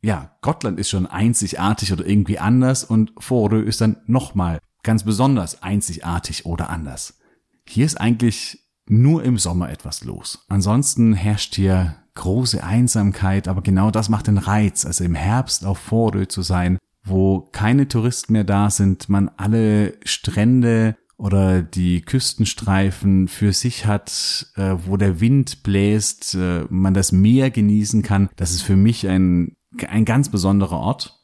Ja, 0.00 0.36
Gottland 0.40 0.78
ist 0.78 0.90
schon 0.90 1.08
einzigartig 1.08 1.92
oder 1.92 2.06
irgendwie 2.06 2.38
anders 2.38 2.84
und 2.84 3.12
Forö 3.18 3.60
ist 3.60 3.80
dann 3.80 3.96
nochmal 4.06 4.60
ganz 4.84 5.02
besonders 5.02 5.64
einzigartig 5.64 6.46
oder 6.46 6.70
anders. 6.70 7.18
Hier 7.66 7.84
ist 7.84 8.00
eigentlich 8.00 8.67
nur 8.88 9.22
im 9.24 9.38
Sommer 9.38 9.70
etwas 9.70 10.04
los. 10.04 10.44
Ansonsten 10.48 11.12
herrscht 11.12 11.54
hier 11.54 11.96
große 12.14 12.62
Einsamkeit, 12.64 13.48
aber 13.48 13.62
genau 13.62 13.90
das 13.90 14.08
macht 14.08 14.26
den 14.26 14.38
Reiz, 14.38 14.84
also 14.84 15.04
im 15.04 15.14
Herbst 15.14 15.64
auf 15.64 15.78
Vorö 15.78 16.26
zu 16.26 16.42
sein, 16.42 16.78
wo 17.04 17.48
keine 17.52 17.88
Touristen 17.88 18.32
mehr 18.32 18.44
da 18.44 18.70
sind, 18.70 19.08
man 19.08 19.30
alle 19.36 19.94
Strände 20.04 20.96
oder 21.16 21.62
die 21.62 22.00
Küstenstreifen 22.02 23.28
für 23.28 23.52
sich 23.52 23.86
hat, 23.86 24.46
äh, 24.56 24.76
wo 24.86 24.96
der 24.96 25.20
Wind 25.20 25.62
bläst, 25.62 26.34
äh, 26.34 26.64
man 26.70 26.94
das 26.94 27.12
Meer 27.12 27.50
genießen 27.50 28.02
kann. 28.02 28.28
Das 28.36 28.52
ist 28.52 28.62
für 28.62 28.76
mich 28.76 29.06
ein, 29.08 29.56
ein 29.88 30.04
ganz 30.04 30.28
besonderer 30.28 30.78
Ort. 30.78 31.20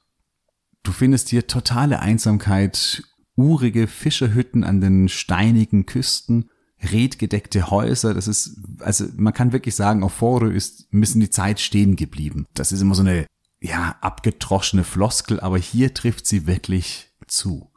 Du 0.83 0.93
findest 0.93 1.29
hier 1.29 1.47
totale 1.47 2.01
Einsamkeit, 2.01 3.05
urige 3.37 3.87
Fischerhütten 3.87 4.65
an 4.65 4.81
den 4.81 5.09
steinigen 5.09 5.87
Küsten, 5.87 6.51
redgedeckte 6.93 7.71
Häuser. 7.71 8.15
Das 8.15 8.29
ist, 8.29 8.59
also 8.81 9.07
man 9.17 9.33
kann 9.33 9.53
wirklich 9.53 9.75
sagen, 9.75 10.03
auf 10.03 10.15
Foro 10.15 10.47
ist 10.47 10.93
ein 10.93 11.01
bisschen 11.01 11.21
die 11.21 11.31
Zeit 11.31 11.61
stehen 11.61 11.97
geblieben. 11.97 12.47
Das 12.55 12.73
ist 12.73 12.81
immer 12.81 12.95
so 12.95 13.03
eine, 13.03 13.27
ja, 13.61 13.97
abgetroschene 14.01 14.85
Floskel, 14.85 15.41
aber 15.41 15.59
hier 15.59 15.95
trifft 15.95 16.27
sie 16.27 16.47
wirklich 16.47 17.11
zu. 17.27 17.71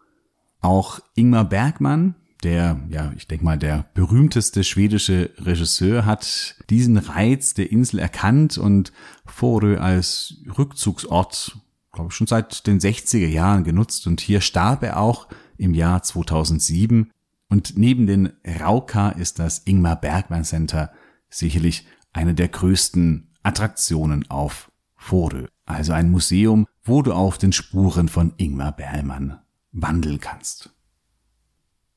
Auch 0.60 1.00
Ingmar 1.16 1.46
Bergmann, 1.46 2.16
der, 2.44 2.80
ja, 2.90 3.12
ich 3.16 3.28
denke 3.28 3.46
mal, 3.46 3.58
der 3.58 3.86
berühmteste 3.94 4.64
schwedische 4.64 5.32
Regisseur 5.38 6.06
hat 6.06 6.56
diesen 6.70 6.98
Reiz 6.98 7.54
der 7.54 7.72
Insel 7.72 8.00
erkannt 8.00 8.58
und 8.58 8.92
Fårö 9.26 9.78
als 9.78 10.36
Rückzugsort, 10.58 11.58
glaube 11.92 12.10
ich, 12.10 12.16
schon 12.16 12.28
seit 12.28 12.68
den 12.68 12.80
60er 12.80 13.28
Jahren 13.28 13.64
genutzt 13.64 14.08
und 14.08 14.22
hier 14.22 14.42
starb 14.42 14.84
er 14.84 15.00
auch 15.00 15.28
im 15.58 15.74
Jahr 15.74 16.04
2007. 16.04 17.12
Und 17.50 17.78
neben 17.78 18.08
den 18.08 18.34
Rauka 18.60 19.10
ist 19.10 19.40
das 19.40 19.60
Ingmar 19.60 20.00
Bergmann 20.00 20.44
Center 20.44 20.92
sicherlich 21.30 21.88
eine 22.14 22.34
der 22.34 22.50
größten 22.50 23.36
Attraktionen 23.44 24.30
auf 24.30 24.72
Fore. 24.96 25.48
Also 25.66 25.94
ein 25.94 26.12
Museum, 26.12 26.68
wo 26.84 27.02
du 27.02 27.14
auf 27.14 27.38
den 27.38 27.54
Spuren 27.54 28.10
von 28.10 28.34
Ingmar 28.38 28.74
Bergmann 28.74 29.40
wandeln 29.72 30.20
kannst. 30.20 30.72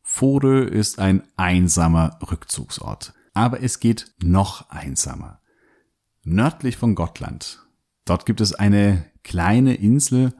Fore 0.02 0.64
ist 0.64 0.98
ein 0.98 1.22
einsamer 1.36 2.18
Rückzugsort. 2.30 3.14
Aber 3.32 3.62
es 3.62 3.78
geht 3.80 4.12
noch 4.22 4.68
einsamer. 4.70 5.40
Nördlich 6.24 6.76
von 6.76 6.94
Gottland. 6.94 7.64
Dort 8.04 8.26
gibt 8.26 8.40
es 8.40 8.52
eine 8.52 9.06
kleine 9.22 9.74
Insel, 9.74 10.34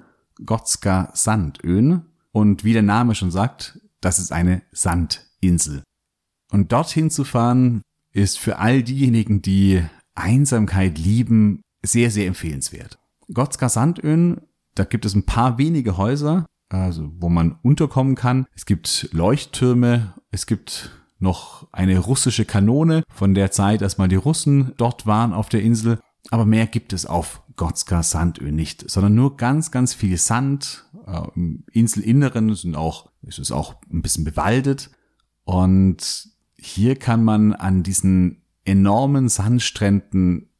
Gotska 0.44 1.10
Sandön, 1.14 2.06
und 2.32 2.64
wie 2.64 2.72
der 2.72 2.82
Name 2.82 3.14
schon 3.14 3.30
sagt, 3.30 3.80
das 4.00 4.18
ist 4.18 4.32
eine 4.32 4.62
Sandinsel. 4.72 5.82
Und 6.50 6.72
dorthin 6.72 7.10
zu 7.10 7.24
fahren 7.24 7.82
ist 8.12 8.38
für 8.38 8.58
all 8.58 8.82
diejenigen, 8.82 9.42
die 9.42 9.82
Einsamkeit 10.14 10.98
lieben, 10.98 11.62
sehr, 11.82 12.10
sehr 12.10 12.26
empfehlenswert. 12.26 12.98
Gotska 13.32 13.68
Sandön, 13.68 14.40
da 14.74 14.84
gibt 14.84 15.04
es 15.04 15.14
ein 15.14 15.26
paar 15.26 15.58
wenige 15.58 15.96
Häuser, 15.96 16.46
also 16.68 17.10
wo 17.18 17.28
man 17.28 17.58
unterkommen 17.62 18.14
kann. 18.14 18.46
Es 18.54 18.66
gibt 18.66 19.08
Leuchttürme, 19.12 20.14
es 20.30 20.46
gibt 20.46 20.90
noch 21.18 21.68
eine 21.72 21.98
russische 21.98 22.44
Kanone 22.44 23.02
von 23.12 23.34
der 23.34 23.50
Zeit, 23.50 23.82
als 23.82 23.98
mal 23.98 24.08
die 24.08 24.16
Russen 24.16 24.72
dort 24.76 25.06
waren 25.06 25.32
auf 25.32 25.48
der 25.48 25.62
Insel. 25.62 26.00
Aber 26.30 26.44
mehr 26.44 26.66
gibt 26.66 26.92
es 26.92 27.06
auf 27.06 27.42
Gotska 27.56 28.02
Sandö 28.02 28.52
nicht, 28.52 28.88
sondern 28.90 29.14
nur 29.14 29.36
ganz, 29.36 29.70
ganz 29.70 29.94
viel 29.94 30.16
Sand. 30.16 30.84
Äh, 31.06 31.22
Im 31.34 31.64
Inselinneren 31.72 32.54
sind 32.54 32.76
auch, 32.76 33.10
ist 33.22 33.38
es 33.38 33.52
auch 33.52 33.76
ein 33.92 34.02
bisschen 34.02 34.24
bewaldet. 34.24 34.90
Und 35.44 36.28
hier 36.56 36.96
kann 36.96 37.24
man 37.24 37.54
an 37.54 37.82
diesen 37.82 38.42
enormen 38.64 39.28
Sandstränden 39.28 40.50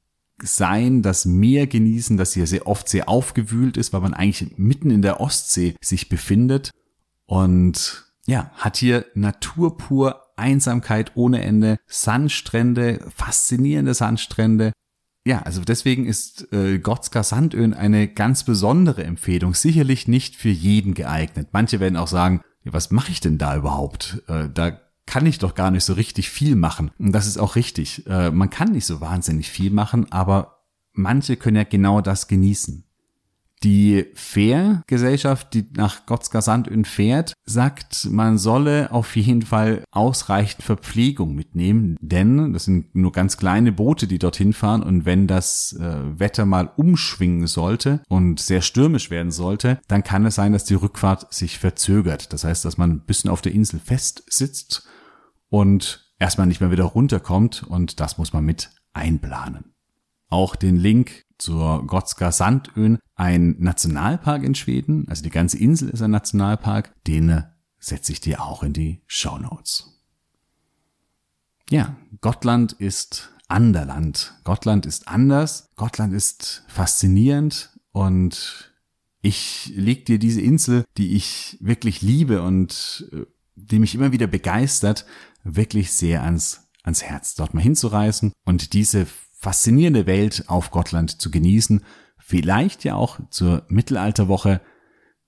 sein, 0.43 1.03
das 1.03 1.27
Meer 1.27 1.67
genießen, 1.67 2.17
das 2.17 2.33
hier 2.33 2.47
sehr 2.47 2.67
oft 2.67 2.89
sehr 2.89 3.09
aufgewühlt 3.09 3.77
ist, 3.77 3.93
weil 3.93 4.01
man 4.01 4.15
eigentlich 4.15 4.57
mitten 4.57 4.91
in 4.91 5.03
der 5.03 5.21
Ostsee 5.21 5.75
sich 5.83 6.09
befindet. 6.09 6.71
Und 7.27 8.13
ja, 8.27 8.51
hat 8.55 8.79
hier 8.79 9.05
Natur 9.15 9.77
pur, 9.77 10.23
Einsamkeit 10.37 11.13
ohne 11.15 11.43
Ende, 11.43 11.79
Sandstrände, 11.87 13.07
faszinierende 13.15 13.95
Sandstrände 13.95 14.73
ja, 15.25 15.43
also 15.43 15.63
deswegen 15.63 16.07
ist 16.07 16.53
äh, 16.53 16.79
Gotska 16.79 17.23
Sandön 17.23 17.75
eine 17.75 18.09
ganz 18.09 18.45
besondere 18.45 19.05
Empfehlung. 19.05 19.55
Sicherlich 19.55 20.09
nicht 20.09 20.37
für 20.37 20.49
jeden 20.49 20.95
geeignet. 20.95 21.49
Manche 21.53 21.79
werden 21.79 21.97
auch 21.97 22.09
sagen, 22.09 22.43
was 22.65 22.91
mache 22.91 23.13
ich 23.13 23.21
denn 23.21 23.37
da 23.39 23.57
überhaupt? 23.57 24.23
Äh, 24.29 24.49
da 24.53 24.81
kann 25.07 25.27
ich 25.27 25.39
doch 25.39 25.55
gar 25.55 25.71
nicht 25.71 25.85
so 25.85 25.93
richtig 25.93 26.31
viel 26.31 26.57
machen. 26.57 26.91
Und 26.99 27.13
das 27.13 27.27
ist 27.27 27.37
auch 27.37 27.57
richtig. 27.57 28.07
Äh, 28.07 28.31
man 28.31 28.49
kann 28.49 28.73
nicht 28.73 28.87
so 28.87 29.01
wahnsinnig 29.01 29.51
viel 29.51 29.71
machen, 29.71 30.11
aber 30.11 30.65
manche 30.93 31.37
können 31.37 31.57
ja 31.57 31.65
genau 31.65 32.01
das 32.01 32.29
genießen. 32.29 32.85
Die 33.63 34.07
Fährgesellschaft, 34.15 35.53
die 35.53 35.67
nach 35.75 36.07
Gottsgasandön 36.07 36.87
fährt, 36.87 37.35
sagt, 37.45 38.09
man 38.11 38.39
solle 38.39 38.91
auf 38.91 39.17
jeden 39.17 39.43
Fall 39.43 39.85
ausreichend 39.91 40.63
Verpflegung 40.63 41.35
mitnehmen, 41.35 41.97
denn 42.01 42.55
das 42.55 42.65
sind 42.65 42.95
nur 42.95 43.13
ganz 43.13 43.37
kleine 43.37 43.73
Boote, 43.73 44.07
die 44.07 44.19
dorthin 44.19 44.55
fahren 44.55 44.83
und 44.83 45.05
wenn 45.05 45.27
das 45.27 45.75
äh, 45.79 46.19
Wetter 46.19 46.47
mal 46.47 46.71
umschwingen 46.77 47.47
sollte 47.47 48.03
und 48.09 48.41
sehr 48.41 48.63
stürmisch 48.63 49.11
werden 49.11 49.31
sollte, 49.31 49.79
dann 49.89 50.05
kann 50.05 50.25
es 50.25 50.37
sein, 50.37 50.53
dass 50.53 50.65
die 50.65 50.75
Rückfahrt 50.75 51.33
sich 51.33 51.59
verzögert. 51.59 52.33
Das 52.33 52.45
heißt, 52.45 52.65
dass 52.65 52.79
man 52.79 52.91
ein 52.91 53.05
bisschen 53.05 53.29
auf 53.29 53.43
der 53.43 53.53
Insel 53.53 53.79
festsitzt 53.79 54.89
und 55.51 56.11
erstmal 56.19 56.47
nicht 56.47 56.63
mehr 56.63 56.71
wieder 56.71 56.85
runterkommt 56.85 57.63
und 57.65 58.01
das 58.01 58.17
muss 58.17 58.33
man 58.33 58.45
mit 58.45 58.71
einplanen. 58.95 59.75
Auch 60.29 60.57
den 60.57 60.77
Link 60.77 61.27
zur 61.41 61.87
Gotska 61.87 62.33
Sandön, 62.33 62.99
ein 63.15 63.57
Nationalpark 63.59 64.43
in 64.43 64.55
Schweden. 64.55 65.09
Also 65.09 65.23
die 65.23 65.31
ganze 65.31 65.59
Insel 65.59 65.89
ist 65.89 66.03
ein 66.03 66.11
Nationalpark. 66.11 66.95
Den 67.07 67.45
setze 67.79 68.13
ich 68.13 68.21
dir 68.21 68.43
auch 68.43 68.63
in 68.63 68.73
die 68.73 69.03
Show 69.07 69.39
Notes. 69.39 70.01
Ja, 71.71 71.97
Gottland 72.21 72.73
ist 72.73 73.33
Anderland. 73.49 74.35
Gottland 74.45 74.87
ist 74.87 75.09
anders. 75.09 75.71
Gottland 75.77 76.13
ist 76.13 76.65
faszinierend 76.69 77.71
und 77.93 78.73
ich 79.23 79.73
leg 79.75 80.07
dir 80.07 80.19
diese 80.19 80.41
Insel, 80.41 80.85
die 80.97 81.15
ich 81.15 81.59
wirklich 81.61 82.01
liebe 82.01 82.43
und 82.43 83.09
äh, 83.13 83.27
die 83.55 83.79
mich 83.79 83.95
immer 83.95 84.13
wieder 84.13 84.27
begeistert, 84.27 85.05
wirklich 85.45 85.93
sehr 85.93 86.23
ans, 86.23 86.69
ans 86.83 87.03
Herz, 87.03 87.35
dort 87.35 87.53
mal 87.53 87.61
hinzureisen 87.63 88.33
und 88.45 88.73
diese 88.73 89.07
faszinierende 89.41 90.07
Welt 90.07 90.45
auf 90.49 90.71
Gottland 90.71 91.21
zu 91.21 91.31
genießen. 91.31 91.83
Vielleicht 92.19 92.85
ja 92.85 92.95
auch 92.95 93.19
zur 93.31 93.65
Mittelalterwoche. 93.69 94.61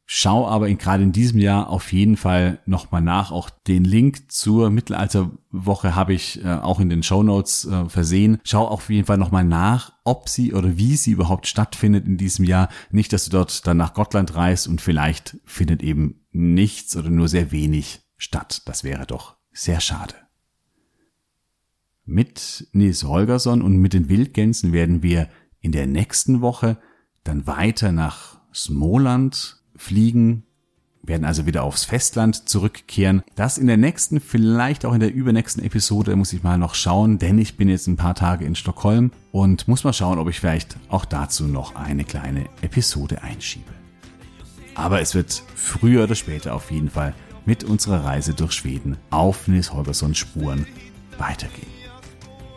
Schau 0.04 0.46
aber 0.46 0.68
in, 0.68 0.76
gerade 0.76 1.02
in 1.02 1.12
diesem 1.12 1.40
Jahr 1.40 1.70
auf 1.70 1.92
jeden 1.92 2.18
Fall 2.18 2.60
nochmal 2.66 3.00
nach. 3.00 3.32
Auch 3.32 3.48
den 3.48 3.84
Link 3.84 4.30
zur 4.30 4.68
Mittelalterwoche 4.68 5.94
habe 5.94 6.12
ich 6.12 6.44
äh, 6.44 6.56
auch 6.56 6.80
in 6.80 6.90
den 6.90 7.02
Show 7.02 7.22
Notes 7.22 7.64
äh, 7.64 7.88
versehen. 7.88 8.38
Schau 8.44 8.68
auf 8.68 8.90
jeden 8.90 9.06
Fall 9.06 9.16
nochmal 9.16 9.44
nach, 9.44 9.94
ob 10.04 10.28
sie 10.28 10.52
oder 10.52 10.76
wie 10.76 10.96
sie 10.96 11.12
überhaupt 11.12 11.46
stattfindet 11.46 12.06
in 12.06 12.18
diesem 12.18 12.44
Jahr. 12.44 12.68
Nicht, 12.90 13.14
dass 13.14 13.24
du 13.24 13.30
dort 13.30 13.66
dann 13.66 13.78
nach 13.78 13.94
Gottland 13.94 14.34
reist 14.36 14.68
und 14.68 14.82
vielleicht 14.82 15.38
findet 15.46 15.82
eben 15.82 16.26
nichts 16.30 16.94
oder 16.96 17.08
nur 17.08 17.28
sehr 17.28 17.50
wenig 17.50 18.02
statt. 18.18 18.62
Das 18.66 18.84
wäre 18.84 19.06
doch 19.06 19.36
sehr 19.52 19.80
schade. 19.80 20.14
Mit 22.12 22.68
Nils 22.72 23.04
Holgersson 23.04 23.62
und 23.62 23.78
mit 23.78 23.94
den 23.94 24.10
Wildgänsen 24.10 24.74
werden 24.74 25.02
wir 25.02 25.30
in 25.62 25.72
der 25.72 25.86
nächsten 25.86 26.42
Woche 26.42 26.76
dann 27.24 27.46
weiter 27.46 27.90
nach 27.90 28.38
Smoland 28.52 29.62
fliegen, 29.76 30.42
werden 31.02 31.24
also 31.24 31.46
wieder 31.46 31.62
aufs 31.62 31.86
Festland 31.86 32.50
zurückkehren. 32.50 33.22
Das 33.34 33.56
in 33.56 33.66
der 33.66 33.78
nächsten, 33.78 34.20
vielleicht 34.20 34.84
auch 34.84 34.92
in 34.92 35.00
der 35.00 35.14
übernächsten 35.14 35.64
Episode 35.64 36.14
muss 36.14 36.34
ich 36.34 36.42
mal 36.42 36.58
noch 36.58 36.74
schauen, 36.74 37.18
denn 37.18 37.38
ich 37.38 37.56
bin 37.56 37.70
jetzt 37.70 37.86
ein 37.86 37.96
paar 37.96 38.14
Tage 38.14 38.44
in 38.44 38.56
Stockholm 38.56 39.10
und 39.30 39.66
muss 39.66 39.82
mal 39.82 39.94
schauen, 39.94 40.18
ob 40.18 40.28
ich 40.28 40.38
vielleicht 40.38 40.76
auch 40.90 41.06
dazu 41.06 41.44
noch 41.44 41.76
eine 41.76 42.04
kleine 42.04 42.44
Episode 42.60 43.22
einschiebe. 43.22 43.72
Aber 44.74 45.00
es 45.00 45.14
wird 45.14 45.42
früher 45.54 46.04
oder 46.04 46.14
später 46.14 46.54
auf 46.54 46.70
jeden 46.70 46.90
Fall 46.90 47.14
mit 47.46 47.64
unserer 47.64 48.04
Reise 48.04 48.34
durch 48.34 48.52
Schweden 48.52 48.98
auf 49.08 49.48
Nils 49.48 49.72
Holgerssons 49.72 50.18
Spuren 50.18 50.66
weitergehen. 51.16 51.81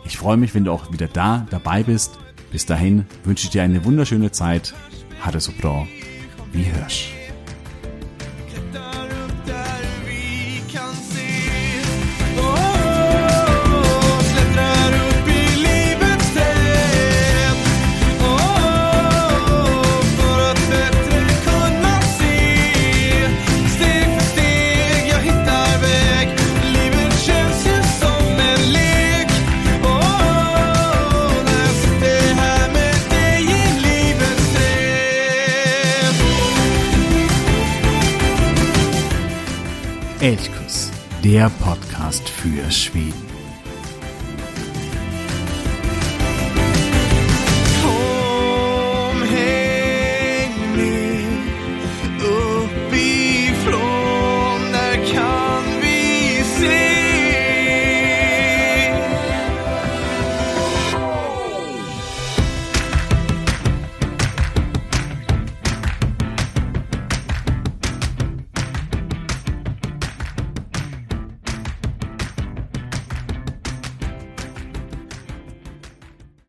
Ich 0.06 0.16
freue 0.16 0.36
mich, 0.36 0.54
wenn 0.54 0.64
du 0.64 0.72
auch 0.72 0.92
wieder 0.92 1.08
da 1.08 1.46
dabei 1.50 1.82
bist. 1.82 2.18
Bis 2.52 2.64
dahin 2.64 3.06
wünsche 3.24 3.44
ich 3.44 3.50
dir 3.50 3.62
eine 3.62 3.84
wunderschöne 3.84 4.30
Zeit. 4.30 4.72
Hatte 5.20 5.40
so 5.40 5.52
bra. 5.60 5.86
Wie 6.52 6.62
Hirsch. 6.62 7.15
Der 41.36 41.50
Podcast 41.50 42.30
für 42.30 42.70
Schweden. 42.70 43.35